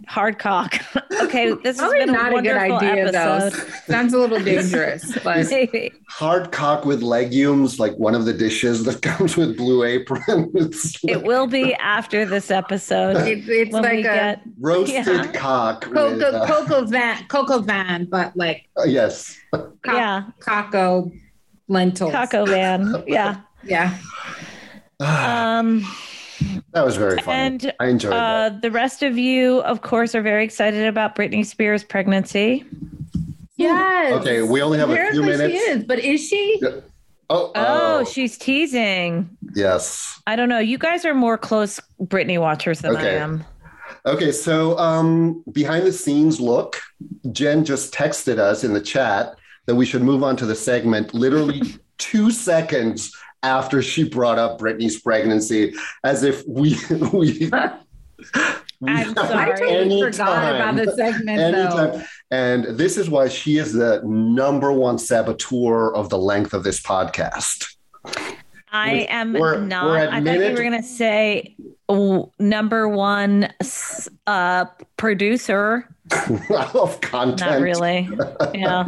[0.09, 0.75] hard cock.
[1.23, 3.53] okay, this has Probably been a not a good idea episode.
[3.53, 3.73] though.
[3.93, 5.93] Sounds a little dangerous, but Maybe.
[6.09, 10.51] Hard cock with legumes, like one of the dishes that comes with Blue Apron.
[10.55, 13.17] It's It will be after this episode.
[13.27, 15.33] it's, it's like we a get roasted Yeah.
[15.33, 15.87] cock.
[15.87, 19.37] with, cocoa uh, cocoa van coq au vin, but like uh, yes.
[19.53, 21.11] co- yeah, cocoa
[21.69, 22.13] lentils.
[22.13, 23.03] Taco Van.
[23.07, 23.41] Yeah.
[23.65, 23.97] Yeah.
[25.01, 25.85] Um
[26.73, 27.35] that was very fun.
[27.35, 28.63] and I enjoyed uh that.
[28.63, 32.65] the rest of you of course are very excited about Britney Spears pregnancy.
[33.57, 34.13] Yes.
[34.21, 35.53] Okay, we only have a few minutes.
[35.55, 36.61] She is, but is she?
[37.31, 39.31] Oh, Oh, she's teasing.
[39.55, 40.21] yes.
[40.27, 40.59] I don't know.
[40.59, 43.45] You guys are more close Britney watchers than I am.
[44.07, 46.81] Okay, so um, behind the scenes look,
[47.33, 51.15] Jen just texted us in the chat that we should move on to the segment
[51.15, 51.63] literally
[51.99, 56.77] two seconds after she brought up Britney's pregnancy, as if we
[57.13, 57.49] we.
[57.49, 57.79] we I'm
[58.87, 59.51] I sorry.
[59.59, 61.61] totally any forgot about the segment though.
[61.89, 62.07] anytime.
[62.31, 66.81] And this is why she is the number one saboteur of the length of this
[66.81, 67.77] podcast.
[68.73, 69.87] I am we're- not.
[69.87, 71.55] we're I thought you were going to say
[72.39, 73.49] number one
[74.27, 74.65] uh,
[74.97, 75.89] producer.
[76.75, 77.51] of content.
[77.51, 78.09] Not really.
[78.55, 78.85] Yeah.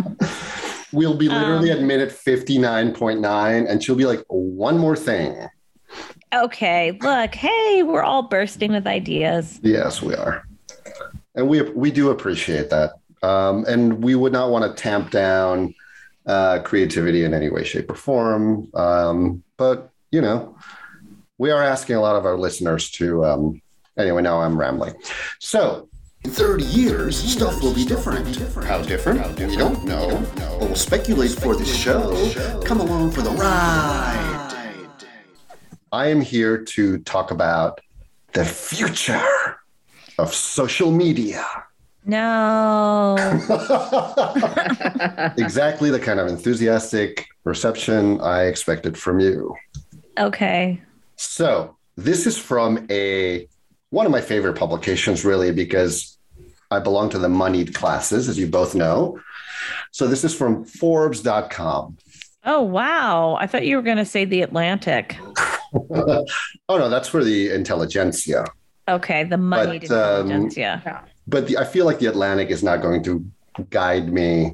[0.93, 5.49] We'll be literally Um, at minute 59.9, and she'll be like, one more thing.
[6.35, 6.99] Okay.
[7.01, 9.61] Look, hey, we're all bursting with ideas.
[9.63, 10.47] Yes, we are.
[11.35, 12.93] And we we do appreciate that.
[13.23, 15.75] Um, and we would not want to tamp down
[16.27, 18.69] uh, creativity in any way, shape, or form.
[18.75, 20.57] Um, but, you know,
[21.39, 23.25] we are asking a lot of our listeners to.
[23.25, 23.63] Um,
[23.99, 24.95] anyway, now I'm rambling.
[25.41, 25.89] So,
[26.27, 28.27] In 30 years, stuff will be different.
[28.65, 29.39] How different?
[29.39, 30.27] We don't know.
[30.35, 32.33] But we'll speculate for the show.
[32.65, 34.83] Come along for the ride.
[35.93, 37.81] I am here to talk about
[38.33, 39.23] the future
[40.19, 41.47] of social media.
[42.05, 43.15] No.
[45.39, 49.55] exactly the kind of enthusiastic reception I expected from you.
[50.19, 50.83] Okay.
[51.15, 53.47] So, this is from a
[53.91, 56.16] one of my favorite publications really because
[56.71, 59.21] I belong to the moneyed classes as you both know.
[59.91, 61.97] So, this is from forbes.com.
[62.45, 63.37] Oh, wow.
[63.41, 65.17] I thought you were going to say The Atlantic.
[65.91, 66.25] oh
[66.69, 68.47] no, that's for the intelligentsia.
[68.89, 69.25] Okay.
[69.25, 70.57] The money But, um, intelligence.
[70.57, 71.03] Yeah.
[71.27, 73.27] But the, I feel like the Atlantic is not going to
[73.71, 74.53] guide me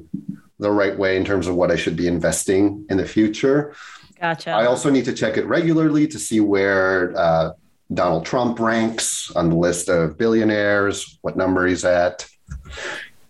[0.59, 3.75] the right way in terms of what I should be investing in the future.
[4.19, 4.51] Gotcha.
[4.51, 7.51] I also need to check it regularly to see where uh,
[7.91, 12.27] Donald Trump ranks on the list of billionaires, what number he's at.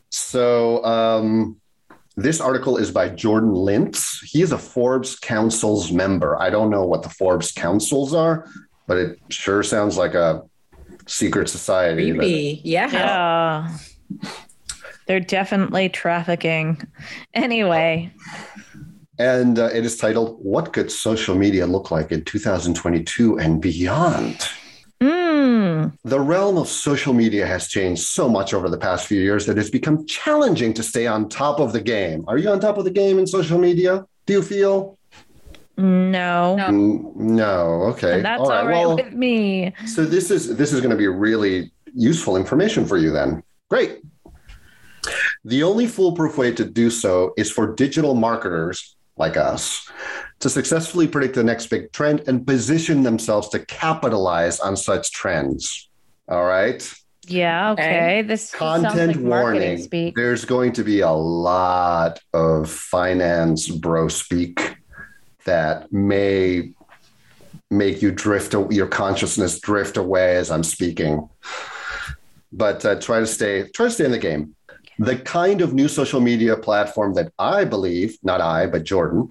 [0.10, 1.60] So, um,
[2.16, 4.24] this article is by Jordan Lintz.
[4.24, 6.40] He is a Forbes Council's member.
[6.40, 8.48] I don't know what the Forbes Councils are,
[8.88, 10.44] but it sure sounds like a
[11.08, 12.12] secret society.
[12.12, 12.30] that-
[12.64, 12.90] Yeah.
[12.92, 13.78] Yeah.
[15.08, 16.82] They're definitely trafficking.
[17.34, 18.14] Anyway,
[19.20, 24.38] And uh, it is titled, What Could Social Media Look Like in 2022 and Beyond?
[25.02, 29.46] mm, The realm of social media has changed so much over the past few years
[29.46, 32.26] that it's become challenging to stay on top of the game.
[32.28, 34.06] Are you on top of the game in social media?
[34.26, 34.98] Do you feel?
[35.78, 36.56] no.
[36.56, 37.14] No.
[37.16, 37.58] No.
[37.94, 38.16] Okay.
[38.16, 39.74] And that's all right, Well, with me.
[39.88, 43.44] so this is this is going to be really useful information for you then.
[43.70, 44.00] Great.
[45.46, 49.90] The only foolproof way to do so is for digital marketers like us
[50.40, 55.90] to successfully predict the next big trend and position themselves to capitalize on such trends.
[56.28, 56.92] All right.
[57.28, 57.72] Yeah.
[57.72, 57.84] Okay.
[57.84, 58.22] Okay.
[58.24, 59.82] This Content like warning.
[59.82, 60.16] speak.
[60.16, 64.78] There's going to be a lot of finance bro speak
[65.46, 66.74] that may
[67.72, 71.30] make you drift, your consciousness drift away as I'm speaking.
[72.52, 74.56] But uh, try to stay, try to stay in the game.
[75.00, 79.30] The kind of new social media platform that I believe, not I, but Jordan,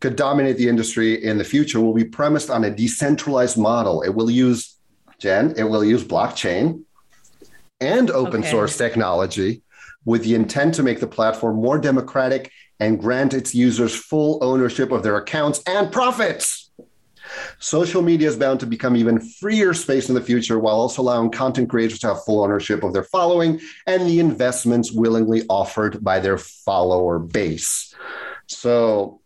[0.00, 4.02] could dominate the industry in the future will be premised on a decentralized model.
[4.02, 4.76] It will use,
[5.18, 6.82] Jen, it will use blockchain
[7.80, 8.50] and open Okay.
[8.50, 9.62] source technology
[10.04, 14.90] with the intent to make the platform more democratic and grant its users full ownership
[14.90, 16.61] of their accounts and profits.
[17.62, 21.30] Social media is bound to become even freer space in the future while also allowing
[21.30, 26.18] content creators to have full ownership of their following and the investments willingly offered by
[26.18, 27.94] their follower base.
[28.48, 29.20] So,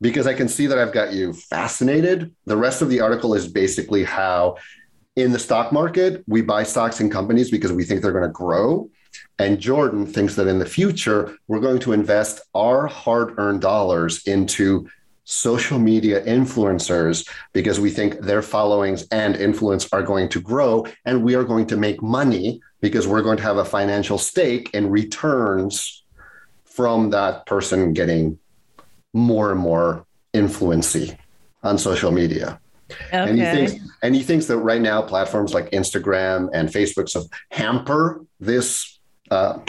[0.00, 3.46] because I can see that I've got you fascinated, the rest of the article is
[3.46, 4.56] basically how
[5.14, 8.30] in the stock market, we buy stocks in companies because we think they're going to
[8.30, 8.88] grow.
[9.38, 14.26] And Jordan thinks that in the future, we're going to invest our hard earned dollars
[14.26, 14.88] into
[15.30, 21.22] social media influencers because we think their followings and influence are going to grow and
[21.22, 24.90] we are going to make money because we're going to have a financial stake in
[24.90, 26.02] returns
[26.64, 28.36] from that person getting
[29.12, 31.16] more and more influency
[31.62, 32.58] on social media.
[32.90, 33.06] Okay.
[33.12, 37.22] And he thinks and he thinks that right now platforms like Instagram and Facebook so
[37.52, 38.98] hamper this
[39.30, 39.60] uh,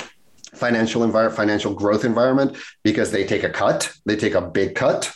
[0.55, 5.11] financial environment, financial growth environment because they take a cut, they take a big cut,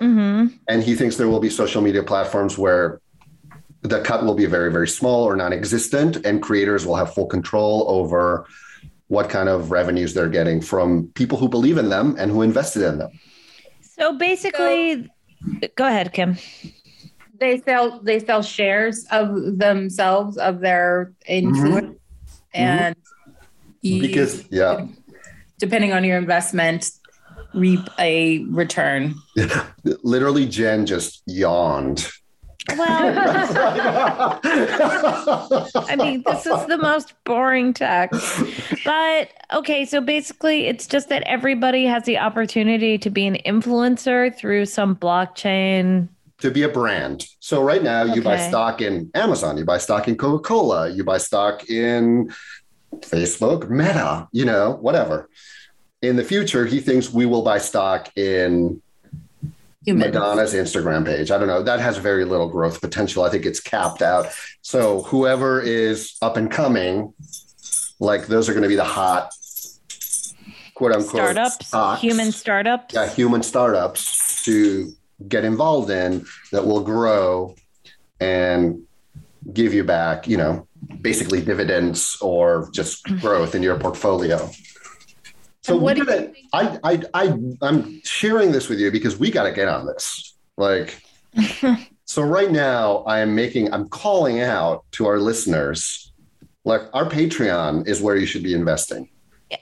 [0.00, 0.46] mm-hmm.
[0.68, 3.00] and he thinks there will be social media platforms where
[3.82, 7.84] the cut will be very very small or non-existent, and creators will have full control
[7.88, 8.46] over
[9.08, 12.82] what kind of revenues they're getting from people who believe in them and who invested
[12.82, 13.10] in them.
[13.80, 15.10] So basically,
[15.76, 16.36] go ahead, Kim.
[17.38, 21.98] They sell they sell shares of themselves of their influence,
[22.52, 22.96] and
[23.80, 24.86] you, Because yeah,
[25.58, 26.90] depending on your investment,
[27.54, 29.14] reap a return.
[30.02, 32.08] literally Jen just yawned.
[32.76, 32.80] Well,
[34.44, 38.42] I mean, this is the most boring text.
[38.84, 44.36] But okay, so basically, it's just that everybody has the opportunity to be an influencer
[44.36, 46.08] through some blockchain.
[46.40, 47.26] to be a brand.
[47.40, 51.18] So right now you buy stock in Amazon, you buy stock in Coca-Cola, you buy
[51.18, 52.30] stock in
[52.96, 55.30] Facebook, Meta, you know, whatever.
[56.02, 58.80] In the future, he thinks we will buy stock in
[59.84, 60.14] Humans.
[60.14, 61.30] Madonna's Instagram page.
[61.30, 61.62] I don't know.
[61.62, 63.24] That has very little growth potential.
[63.24, 64.26] I think it's capped out.
[64.60, 67.14] So whoever is up and coming,
[67.98, 69.32] like those are going to be the hot
[70.74, 72.00] quote unquote Startups, stocks.
[72.00, 72.94] human startups.
[72.94, 74.92] yeah, human startups to
[75.26, 77.54] get involved in that will grow
[78.20, 78.82] and
[79.52, 80.66] give you back, you know,
[81.00, 84.50] basically dividends or just growth in your portfolio.
[85.62, 86.18] So And what we do you
[86.52, 89.86] gotta- I, I, I, I'm sharing this with you because we got to get on
[89.86, 90.36] this.
[90.56, 91.02] Like,
[92.04, 96.12] so right now I am making, I'm calling out to our listeners,
[96.64, 99.08] like our Patreon is where you should be investing.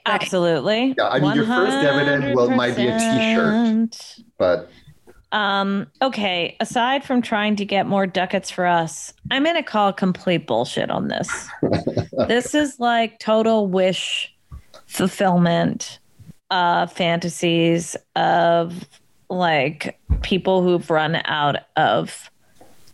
[0.05, 0.95] Absolutely.
[0.97, 4.23] Yeah, I mean, your first dividend will- might be a t-shirt.
[4.37, 4.69] But
[5.31, 9.91] Um, okay, aside from trying to get more ducats for us, I'm going to call
[9.93, 11.29] complete bullshit on this.
[12.27, 14.33] this is like total wish
[14.87, 15.99] fulfillment
[16.49, 18.87] uh fantasies of
[19.29, 22.31] like people who've run out of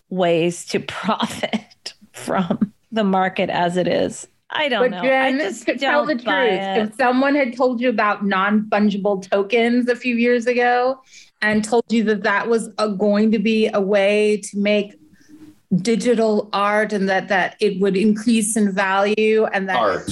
[0.10, 4.28] ways to profit from the market as it is.
[4.50, 5.02] I don't But know.
[5.02, 6.78] Jen, I just to tell the truth, it.
[6.78, 11.02] if someone had told you about non-fungible tokens a few years ago
[11.42, 14.94] and told you that that was a, going to be a way to make
[15.82, 20.10] digital art and that that it would increase in value and that art.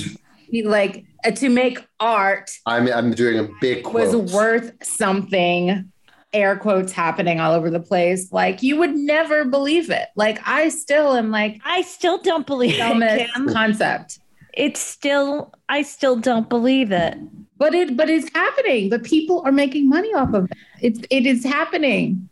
[0.63, 1.05] like
[1.36, 5.91] to make art I'm I'm doing a big was worth something
[6.34, 10.69] air quotes happening all over the place like you would never believe it like i
[10.69, 13.49] still am like I still don't believe it, Kim.
[13.53, 14.19] concept
[14.53, 17.17] It's still I still don't believe it.
[17.57, 21.26] but it but it's happening but people are making money off of it it's it
[21.26, 22.30] is happening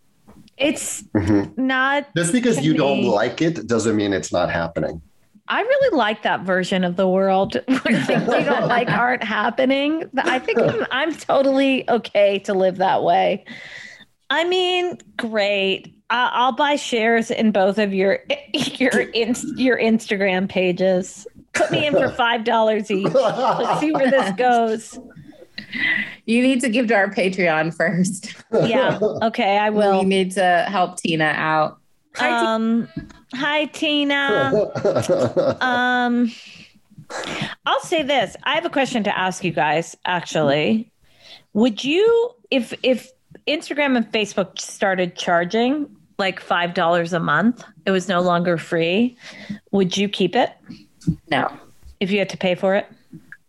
[0.57, 1.57] It's Mhm.
[1.57, 5.01] not Just because you don't like it doesn't mean it's not happening.
[5.49, 10.09] I really like that version of the world where things you don't like aren't happening.
[10.17, 13.45] I think I'm, I'm totally okay to live that way.
[14.29, 15.95] I mean, great.
[16.11, 18.19] I- I'll buy shares in both of your
[18.53, 21.25] your in, your Instagram pages.
[21.53, 23.11] Put me in for five dollars each.
[23.11, 24.99] Let's see where this goes.
[26.25, 28.97] you need to give to our patreon first Yeah.
[29.01, 29.99] Okay, I will.
[29.99, 31.79] we need to help tina out
[32.15, 32.49] Hi, Tina.
[32.49, 32.89] Um,
[33.33, 34.51] Hi Tina.
[35.61, 36.31] Um,
[37.65, 38.35] I'll say this.
[38.43, 39.95] I have a question to ask you guys.
[40.05, 40.91] Actually,
[41.53, 43.11] would you, if if
[43.47, 49.17] Instagram and Facebook started charging like five dollars a month, it was no longer free.
[49.71, 50.51] Would you keep it
[51.29, 51.51] no
[51.99, 52.87] if you had to pay for it?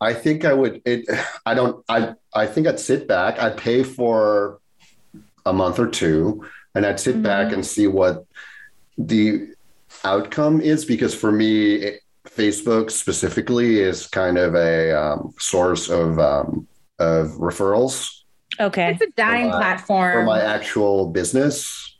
[0.00, 0.80] I think I would.
[0.84, 1.06] It.
[1.46, 1.84] I don't.
[1.88, 2.14] I.
[2.34, 3.38] I think I'd sit back.
[3.38, 4.58] I'd pay for
[5.44, 8.24] a month or two, and I'd sit back and see what
[8.96, 9.48] the
[10.04, 10.84] outcome is.
[10.84, 16.66] Because for me, it, Facebook specifically is kind of a um, source of um,
[16.98, 18.10] of referrals
[18.58, 18.90] Okay.
[18.90, 21.96] It's a dying For my- for my actual business,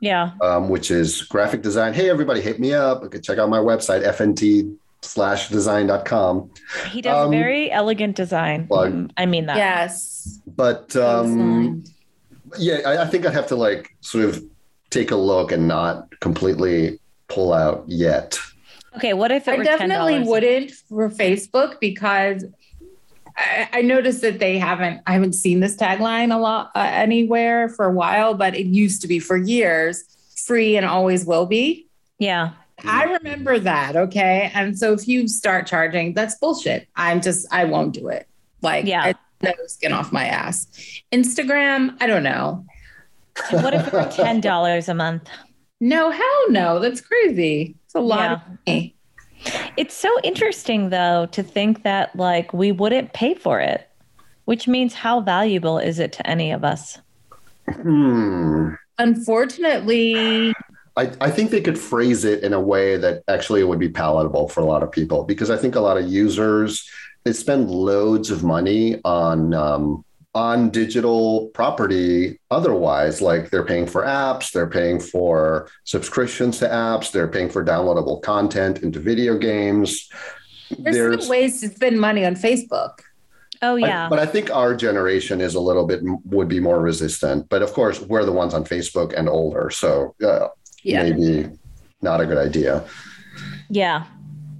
[0.00, 0.32] Yeah.
[0.42, 1.94] um, which is graphic design.
[1.94, 3.02] Hey, everybody, hit me up.
[3.04, 6.50] You can check out my website, fnt slash design.com.
[6.90, 8.66] He does Um, very elegant design.
[8.66, 8.92] plug.
[8.92, 9.56] Mm, I mean that.
[9.56, 10.40] yes.
[10.46, 11.84] But um,
[12.58, 14.42] yeah, I, I think I'd have to like sort of
[14.90, 17.00] take a look and not completely
[17.34, 18.38] pull out yet.
[18.96, 19.12] Okay.
[19.12, 20.26] What if it I were definitely $10?
[20.26, 22.44] wouldn't for Facebook because
[23.36, 25.02] I, I noticed that they haven't.
[25.06, 29.02] I haven't seen this tagline a lot uh, anywhere for a while, but it used
[29.02, 30.04] to be for years,
[30.46, 31.88] free and always will be.
[32.18, 32.52] Yeah.
[32.84, 33.96] I remember that.
[33.96, 36.86] Okay, and so if you start charging, that's bullshit.
[36.96, 38.28] I'm just I won't do it.
[38.62, 39.02] Like Yeah.
[39.02, 40.66] I, no skin off my ass.
[41.12, 42.64] Instagram, I don't know.
[43.50, 45.28] And what if it were ten dollars a month?
[45.84, 46.78] No, hell no.
[46.78, 47.74] That's crazy.
[47.84, 48.32] It's a lot Yeah.
[48.32, 48.96] of money.
[49.76, 53.86] It's so interesting though to think that like we wouldn't pay for it,
[54.46, 56.98] which means how valuable is it to any of us?
[57.70, 58.70] Hmm.
[58.98, 60.54] Unfortunately,
[60.96, 63.90] I, I think they could phrase it in a way that actually it would be
[63.90, 66.88] palatable for a lot of people because I think a lot of users
[67.24, 70.02] they spend loads of money on um,
[70.34, 77.12] on digital property otherwise like they're paying for apps they're paying for subscriptions to apps
[77.12, 80.08] they're paying for downloadable content into video games
[80.78, 83.00] there's, still ways to spend money on Facebook.
[83.62, 84.08] Oh I- yeah.
[84.08, 87.48] but I think our generation is a little bit would be more resistant.
[87.48, 90.48] But of course, we're the ones on Facebook and older, so uh,
[90.84, 91.50] maybe
[92.02, 92.84] not a good idea.
[93.68, 94.06] yeah.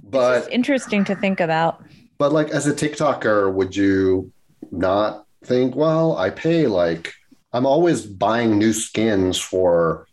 [0.03, 1.83] But interesting to think about.
[2.17, 4.31] but like as a TikToker, would you
[4.71, 7.13] not think, well, I pay like
[7.53, 10.07] I'm always buying new skins for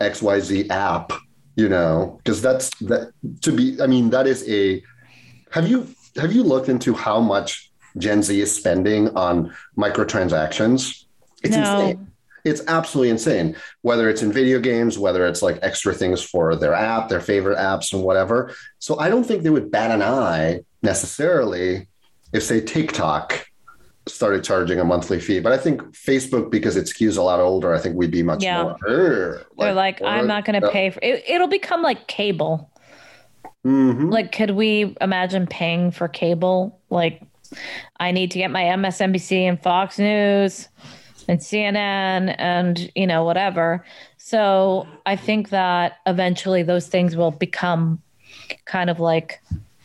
[0.00, 1.12] XYZ app,
[1.56, 4.82] you know, because that's that to be I mean, that is a
[5.50, 11.04] have you have you looked into how much Gen Z is spending on microtransactions?
[11.42, 11.80] It's no.
[11.80, 12.08] insane.
[12.44, 13.56] It's absolutely insane.
[13.82, 17.58] Whether it's in video games, whether it's like extra things for their app, their favorite
[17.58, 18.54] apps, and whatever.
[18.78, 21.88] So I don't think they would bat an eye necessarily
[22.32, 23.46] if, say, TikTok
[24.06, 25.38] started charging a monthly fee.
[25.40, 28.42] But I think Facebook, because it skews a lot older, I think we'd be much
[28.42, 28.62] Yeah.
[28.62, 29.44] more.
[29.58, 30.72] They're like, I'm not going to Yeah.
[30.72, 31.24] pay for it.
[31.28, 32.68] It'll become like cable.
[33.64, 34.10] Mhm.
[34.12, 36.80] Like, could we imagine paying for cable?
[36.90, 37.22] Like,
[38.00, 40.68] I need to get my MSNBC and Fox News
[41.28, 43.84] and CNN and, you know, whatever.
[44.16, 48.02] So I think that eventually those things will become
[48.64, 49.40] kind of like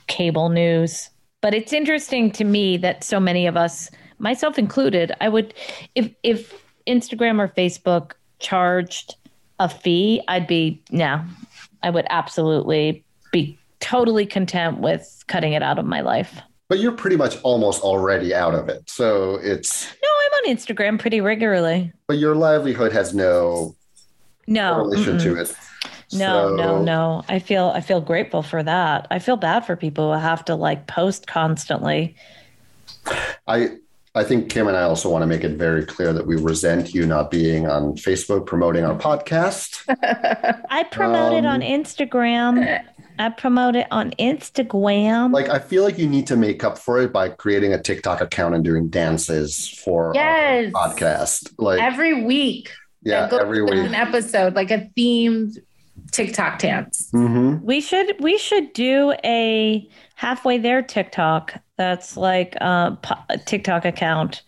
[0.08, 1.12] cable news.
[1.42, 5.54] But it's interesting to me that so many of us, myself included, I would,
[5.96, 6.54] if, if
[6.88, 9.16] Instagram or Facebook charged
[9.60, 11.24] a fee, I'd be, no,
[11.84, 16.42] I would absolutely be totally content with cutting it out of my life.
[16.70, 18.90] But you're pretty much almost already out of it.
[18.90, 21.94] So it's, No, I'm on Instagram pretty regularly.
[22.08, 23.76] but your livelihood has no
[24.48, 25.24] No, correlation mm-mm.
[25.24, 25.54] to it.
[26.14, 27.24] no, no, no.
[27.30, 29.08] I feel I feel grateful for that.
[29.12, 32.16] I feel bad for people who have to like post constantly.
[33.48, 33.78] I
[34.18, 36.94] I think Kim and I also want to make it very clear that we resent
[36.94, 39.84] you not being on Facebook promoting our podcast.
[40.70, 42.84] I promote it on Um, Instagram.
[43.20, 45.34] I promote it on Instagram.
[45.34, 48.22] Like I feel like you need to make up for it by creating a TikTok
[48.22, 50.72] account and doing dances for Yes.
[50.76, 51.54] our podcast.
[51.58, 52.72] Like every week.
[53.04, 53.74] yeah, every week.
[53.74, 55.58] An episode, like a themed
[56.12, 57.10] TikTok dance.
[57.12, 61.54] hmm we should we should do a halfway there TikTok.
[61.78, 64.42] That's like po- a TikTok account.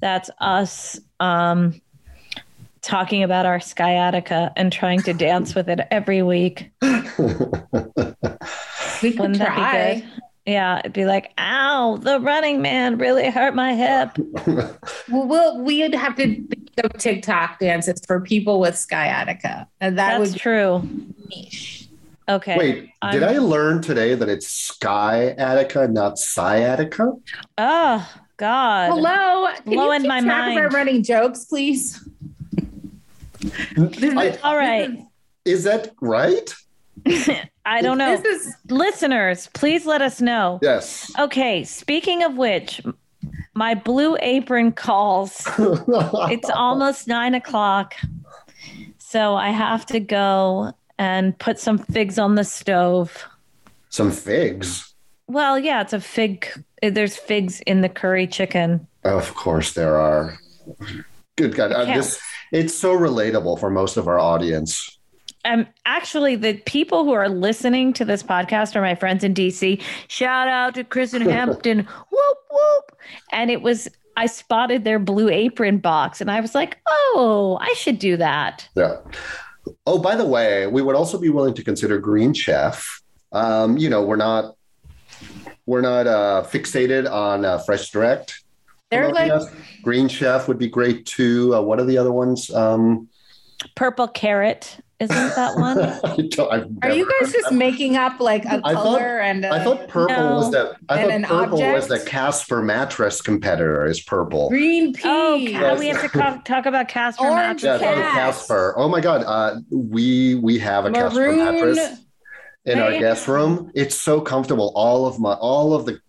[0.00, 1.80] That's us um,
[2.82, 6.70] talking about our sciatica and trying to dance with it every week.
[9.00, 9.94] We could Wouldn't that be try.
[9.94, 10.22] good?
[10.48, 14.16] Yeah, it'd be like, ow, the running man really hurt my hip.
[15.10, 20.18] Well, we'll we'd have to think of TikTok dances for people with sciatica, and that
[20.18, 20.88] That's would true.
[21.28, 21.88] niche.
[22.28, 22.56] Okay.
[22.58, 27.12] Wait, did I learn today that it's Sky Attica, not sciatica?
[27.56, 28.90] Oh God.
[28.90, 32.06] Hello, can Blow you keep my track of our running jokes, please?
[33.76, 34.98] I- All right.
[35.44, 36.54] Is that right?
[37.66, 38.16] I don't know.
[38.16, 40.58] This is Listeners, please let us know.
[40.62, 41.10] Yes.
[41.18, 42.80] Okay, speaking of which,
[43.54, 45.46] my blue apron calls.
[45.58, 47.94] It's almost nine o'clock.
[48.98, 53.24] So I have to go and put some figs on the stove.
[53.90, 54.94] Some figs.
[55.26, 56.46] Well, yeah, it's a fig.
[56.82, 58.86] There's figs in the curry chicken.
[59.04, 60.38] Of course there are.
[61.36, 61.72] Good God.
[61.72, 62.20] uh, can't- this
[62.52, 64.97] it's so relatable for most of our audience.
[65.48, 69.82] Um, actually, the people who are listening to this podcast are my friends in DC.
[70.08, 71.78] Shout out to Chris and Hampton.
[71.78, 72.98] whoop, whoop.
[73.32, 77.72] And it was, I spotted their blue apron box and I was like, oh, I
[77.74, 78.68] should do that.
[78.74, 78.96] Yeah.
[79.86, 83.02] Oh, by the way, we would also be willing to consider Green Chef.
[83.32, 84.54] Um, you know, we're not
[85.66, 88.42] we're not uh, fixated on uh, Fresh Direct.
[88.90, 89.30] They're like.
[89.82, 91.54] Green Chef would be great too.
[91.54, 92.50] Uh, what are the other ones?
[92.50, 93.08] Um,
[93.74, 94.78] Purple carrot.
[95.00, 95.78] Isn't that one?
[95.78, 99.44] I don't- I've Are you guys just making up like a I thought- color and
[99.44, 100.34] a I thought purple No.
[100.36, 104.48] was the I thought an purple was the Casper mattress competitor is purple.
[104.48, 105.02] green pea?
[105.04, 105.78] Oh, Yes.
[105.78, 108.04] we have to co- talk about Casper Orange Yeah, mattresses.
[108.06, 108.12] oh.
[108.14, 108.74] Casper.
[108.76, 109.22] Oh my god.
[109.24, 112.00] Uh, we we have a Casper mattress
[112.64, 113.70] in our guest room.
[113.74, 114.72] It's so comfortable.
[114.74, 116.00] All of my all of the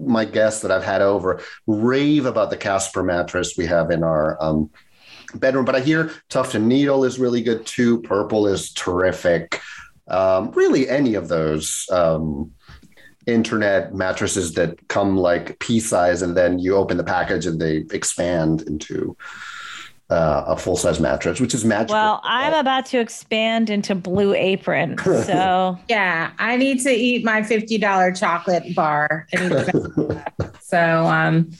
[0.00, 4.42] my guests that I've had over rave about the Casper mattress we have in our
[4.42, 4.70] um,
[5.34, 5.64] bedroom.
[5.64, 8.00] But I hear Tuft and Needle is really good too.
[8.02, 9.60] Purple is terrific.
[10.08, 12.52] Um, really, any of those um,
[13.26, 17.84] internet mattresses that come like pea size, and then you open the package and they
[17.92, 19.16] expand into
[20.10, 21.94] uh, a full size mattress, which is magical.
[21.94, 24.96] Well, I'm about to expand into Blue Apron.
[25.28, 29.26] So Yeah, I need to eat my fifty dollar chocolate bar.
[29.34, 30.54] I need to finish that.
[30.62, 31.50] so, um,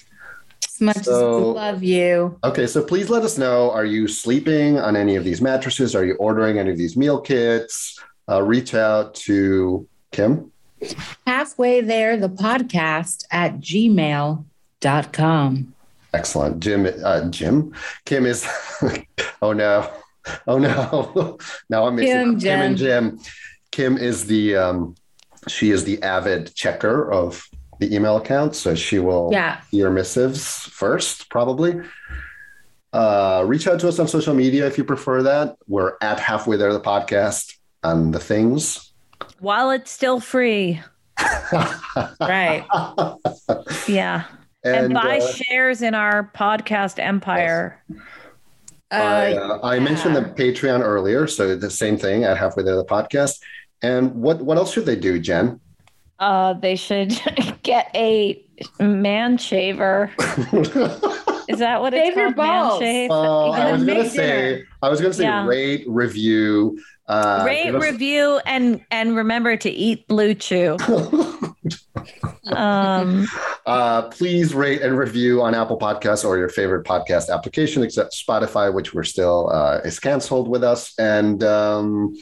[0.78, 3.70] as much So- love you, Okay, so please let us know.
[3.70, 5.94] Are you sleeping on any of these mattresses?
[5.94, 7.98] Are you ordering any of these meal kits?
[8.30, 10.50] Uh, reach out to Kim.
[11.26, 14.44] halfway there, the podcast at gmail.com.
[16.14, 16.60] Excellent.
[16.60, 17.72] Jim, uh, Jim,
[18.06, 18.46] Kim is,
[19.42, 19.90] oh no,
[20.46, 21.38] oh no.
[21.70, 23.20] now I'm mixing Kim, Kim and Jim.
[23.70, 24.94] Kim is the, um,
[25.48, 27.46] she is the avid checker of
[27.78, 28.54] the email account.
[28.56, 29.60] So she will Yeah.
[29.70, 31.80] see your missives first, probably.
[32.92, 35.56] Uh, reach out to us on social media if you prefer that.
[35.68, 37.54] We're at halfway there, the podcast
[37.84, 38.92] and the things.
[39.40, 40.80] while it's still free,
[42.20, 42.64] Right.
[43.88, 44.24] yeah.
[44.64, 47.82] And, and buy uh, shares in our podcast empire.
[48.90, 50.22] I, Uh, uh, I mentioned the.
[50.22, 53.40] Patreon earlier, so the same thing at halfway there, the podcast.
[53.82, 55.60] And what what else should they do, Jen?
[56.18, 57.12] Uh, they should
[57.62, 58.44] get a
[58.80, 60.10] man shaver.
[61.48, 62.36] Is that what it's Shave your called?
[62.36, 62.78] Man balls.
[62.80, 63.10] shave?
[63.10, 64.64] Uh, I was gonna say, dinner.
[64.82, 65.46] I was gonna say, Yeah.
[65.46, 66.78] rate, review,
[67.08, 71.54] uh, Rate, us- review, and and remember to eat BlueChew.
[72.46, 73.26] Um,
[73.66, 78.72] uh, please rate and review on Apple Podcasts or your favorite podcast application, except Spotify,
[78.72, 80.94] which we're still uh, is canceled with us.
[80.98, 82.14] And um,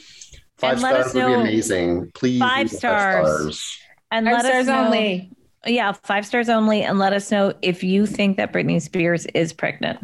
[0.57, 2.11] five And stars would be amazing.
[2.13, 3.77] Please, Five leave us stars.
[4.11, 4.17] Stars.
[4.19, 4.85] and Five let us stars know.
[4.85, 5.31] only.
[5.65, 9.53] Yeah, five stars only, and let us know if you think that Britney Spears is
[9.53, 9.99] pregnant.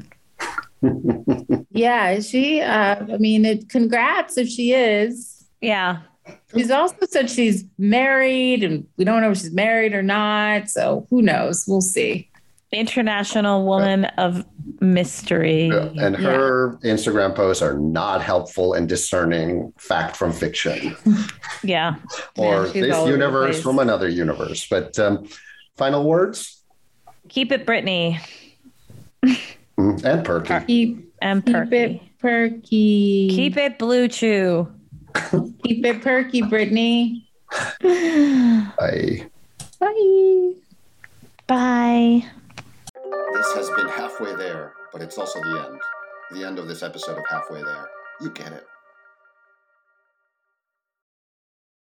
[1.76, 2.62] Yeah, is she?
[2.62, 5.44] Uh, I mean, it, congrats if she is.
[5.60, 6.02] Yeah,
[6.54, 10.70] She's also said she's married, and we don't know if she's married or not.
[10.70, 11.66] So who knows?
[11.68, 12.30] We'll see.
[12.74, 14.46] International woman of
[14.80, 15.70] mystery.
[15.70, 20.96] And her Instagram posts are not helpful in discerning fact from fiction
[21.64, 21.96] Yeah,
[22.38, 24.68] or Yeah, this all over the universe from another universe.
[24.70, 25.28] But um,
[25.78, 26.62] final words
[27.30, 28.20] keep it Britney
[29.78, 30.66] Mm, and perky.
[30.66, 33.30] Keep, and keep it perky.
[33.30, 34.72] Keep it BlueChew.
[35.64, 37.28] keep it perky, Brittany.
[37.82, 39.28] Bye.
[39.80, 40.54] Bye.
[41.48, 42.26] Bye.
[43.34, 45.80] This has been halfway there, but it's also the end.
[46.32, 47.90] The end of this episode of Halfway There.
[48.22, 48.68] You get it.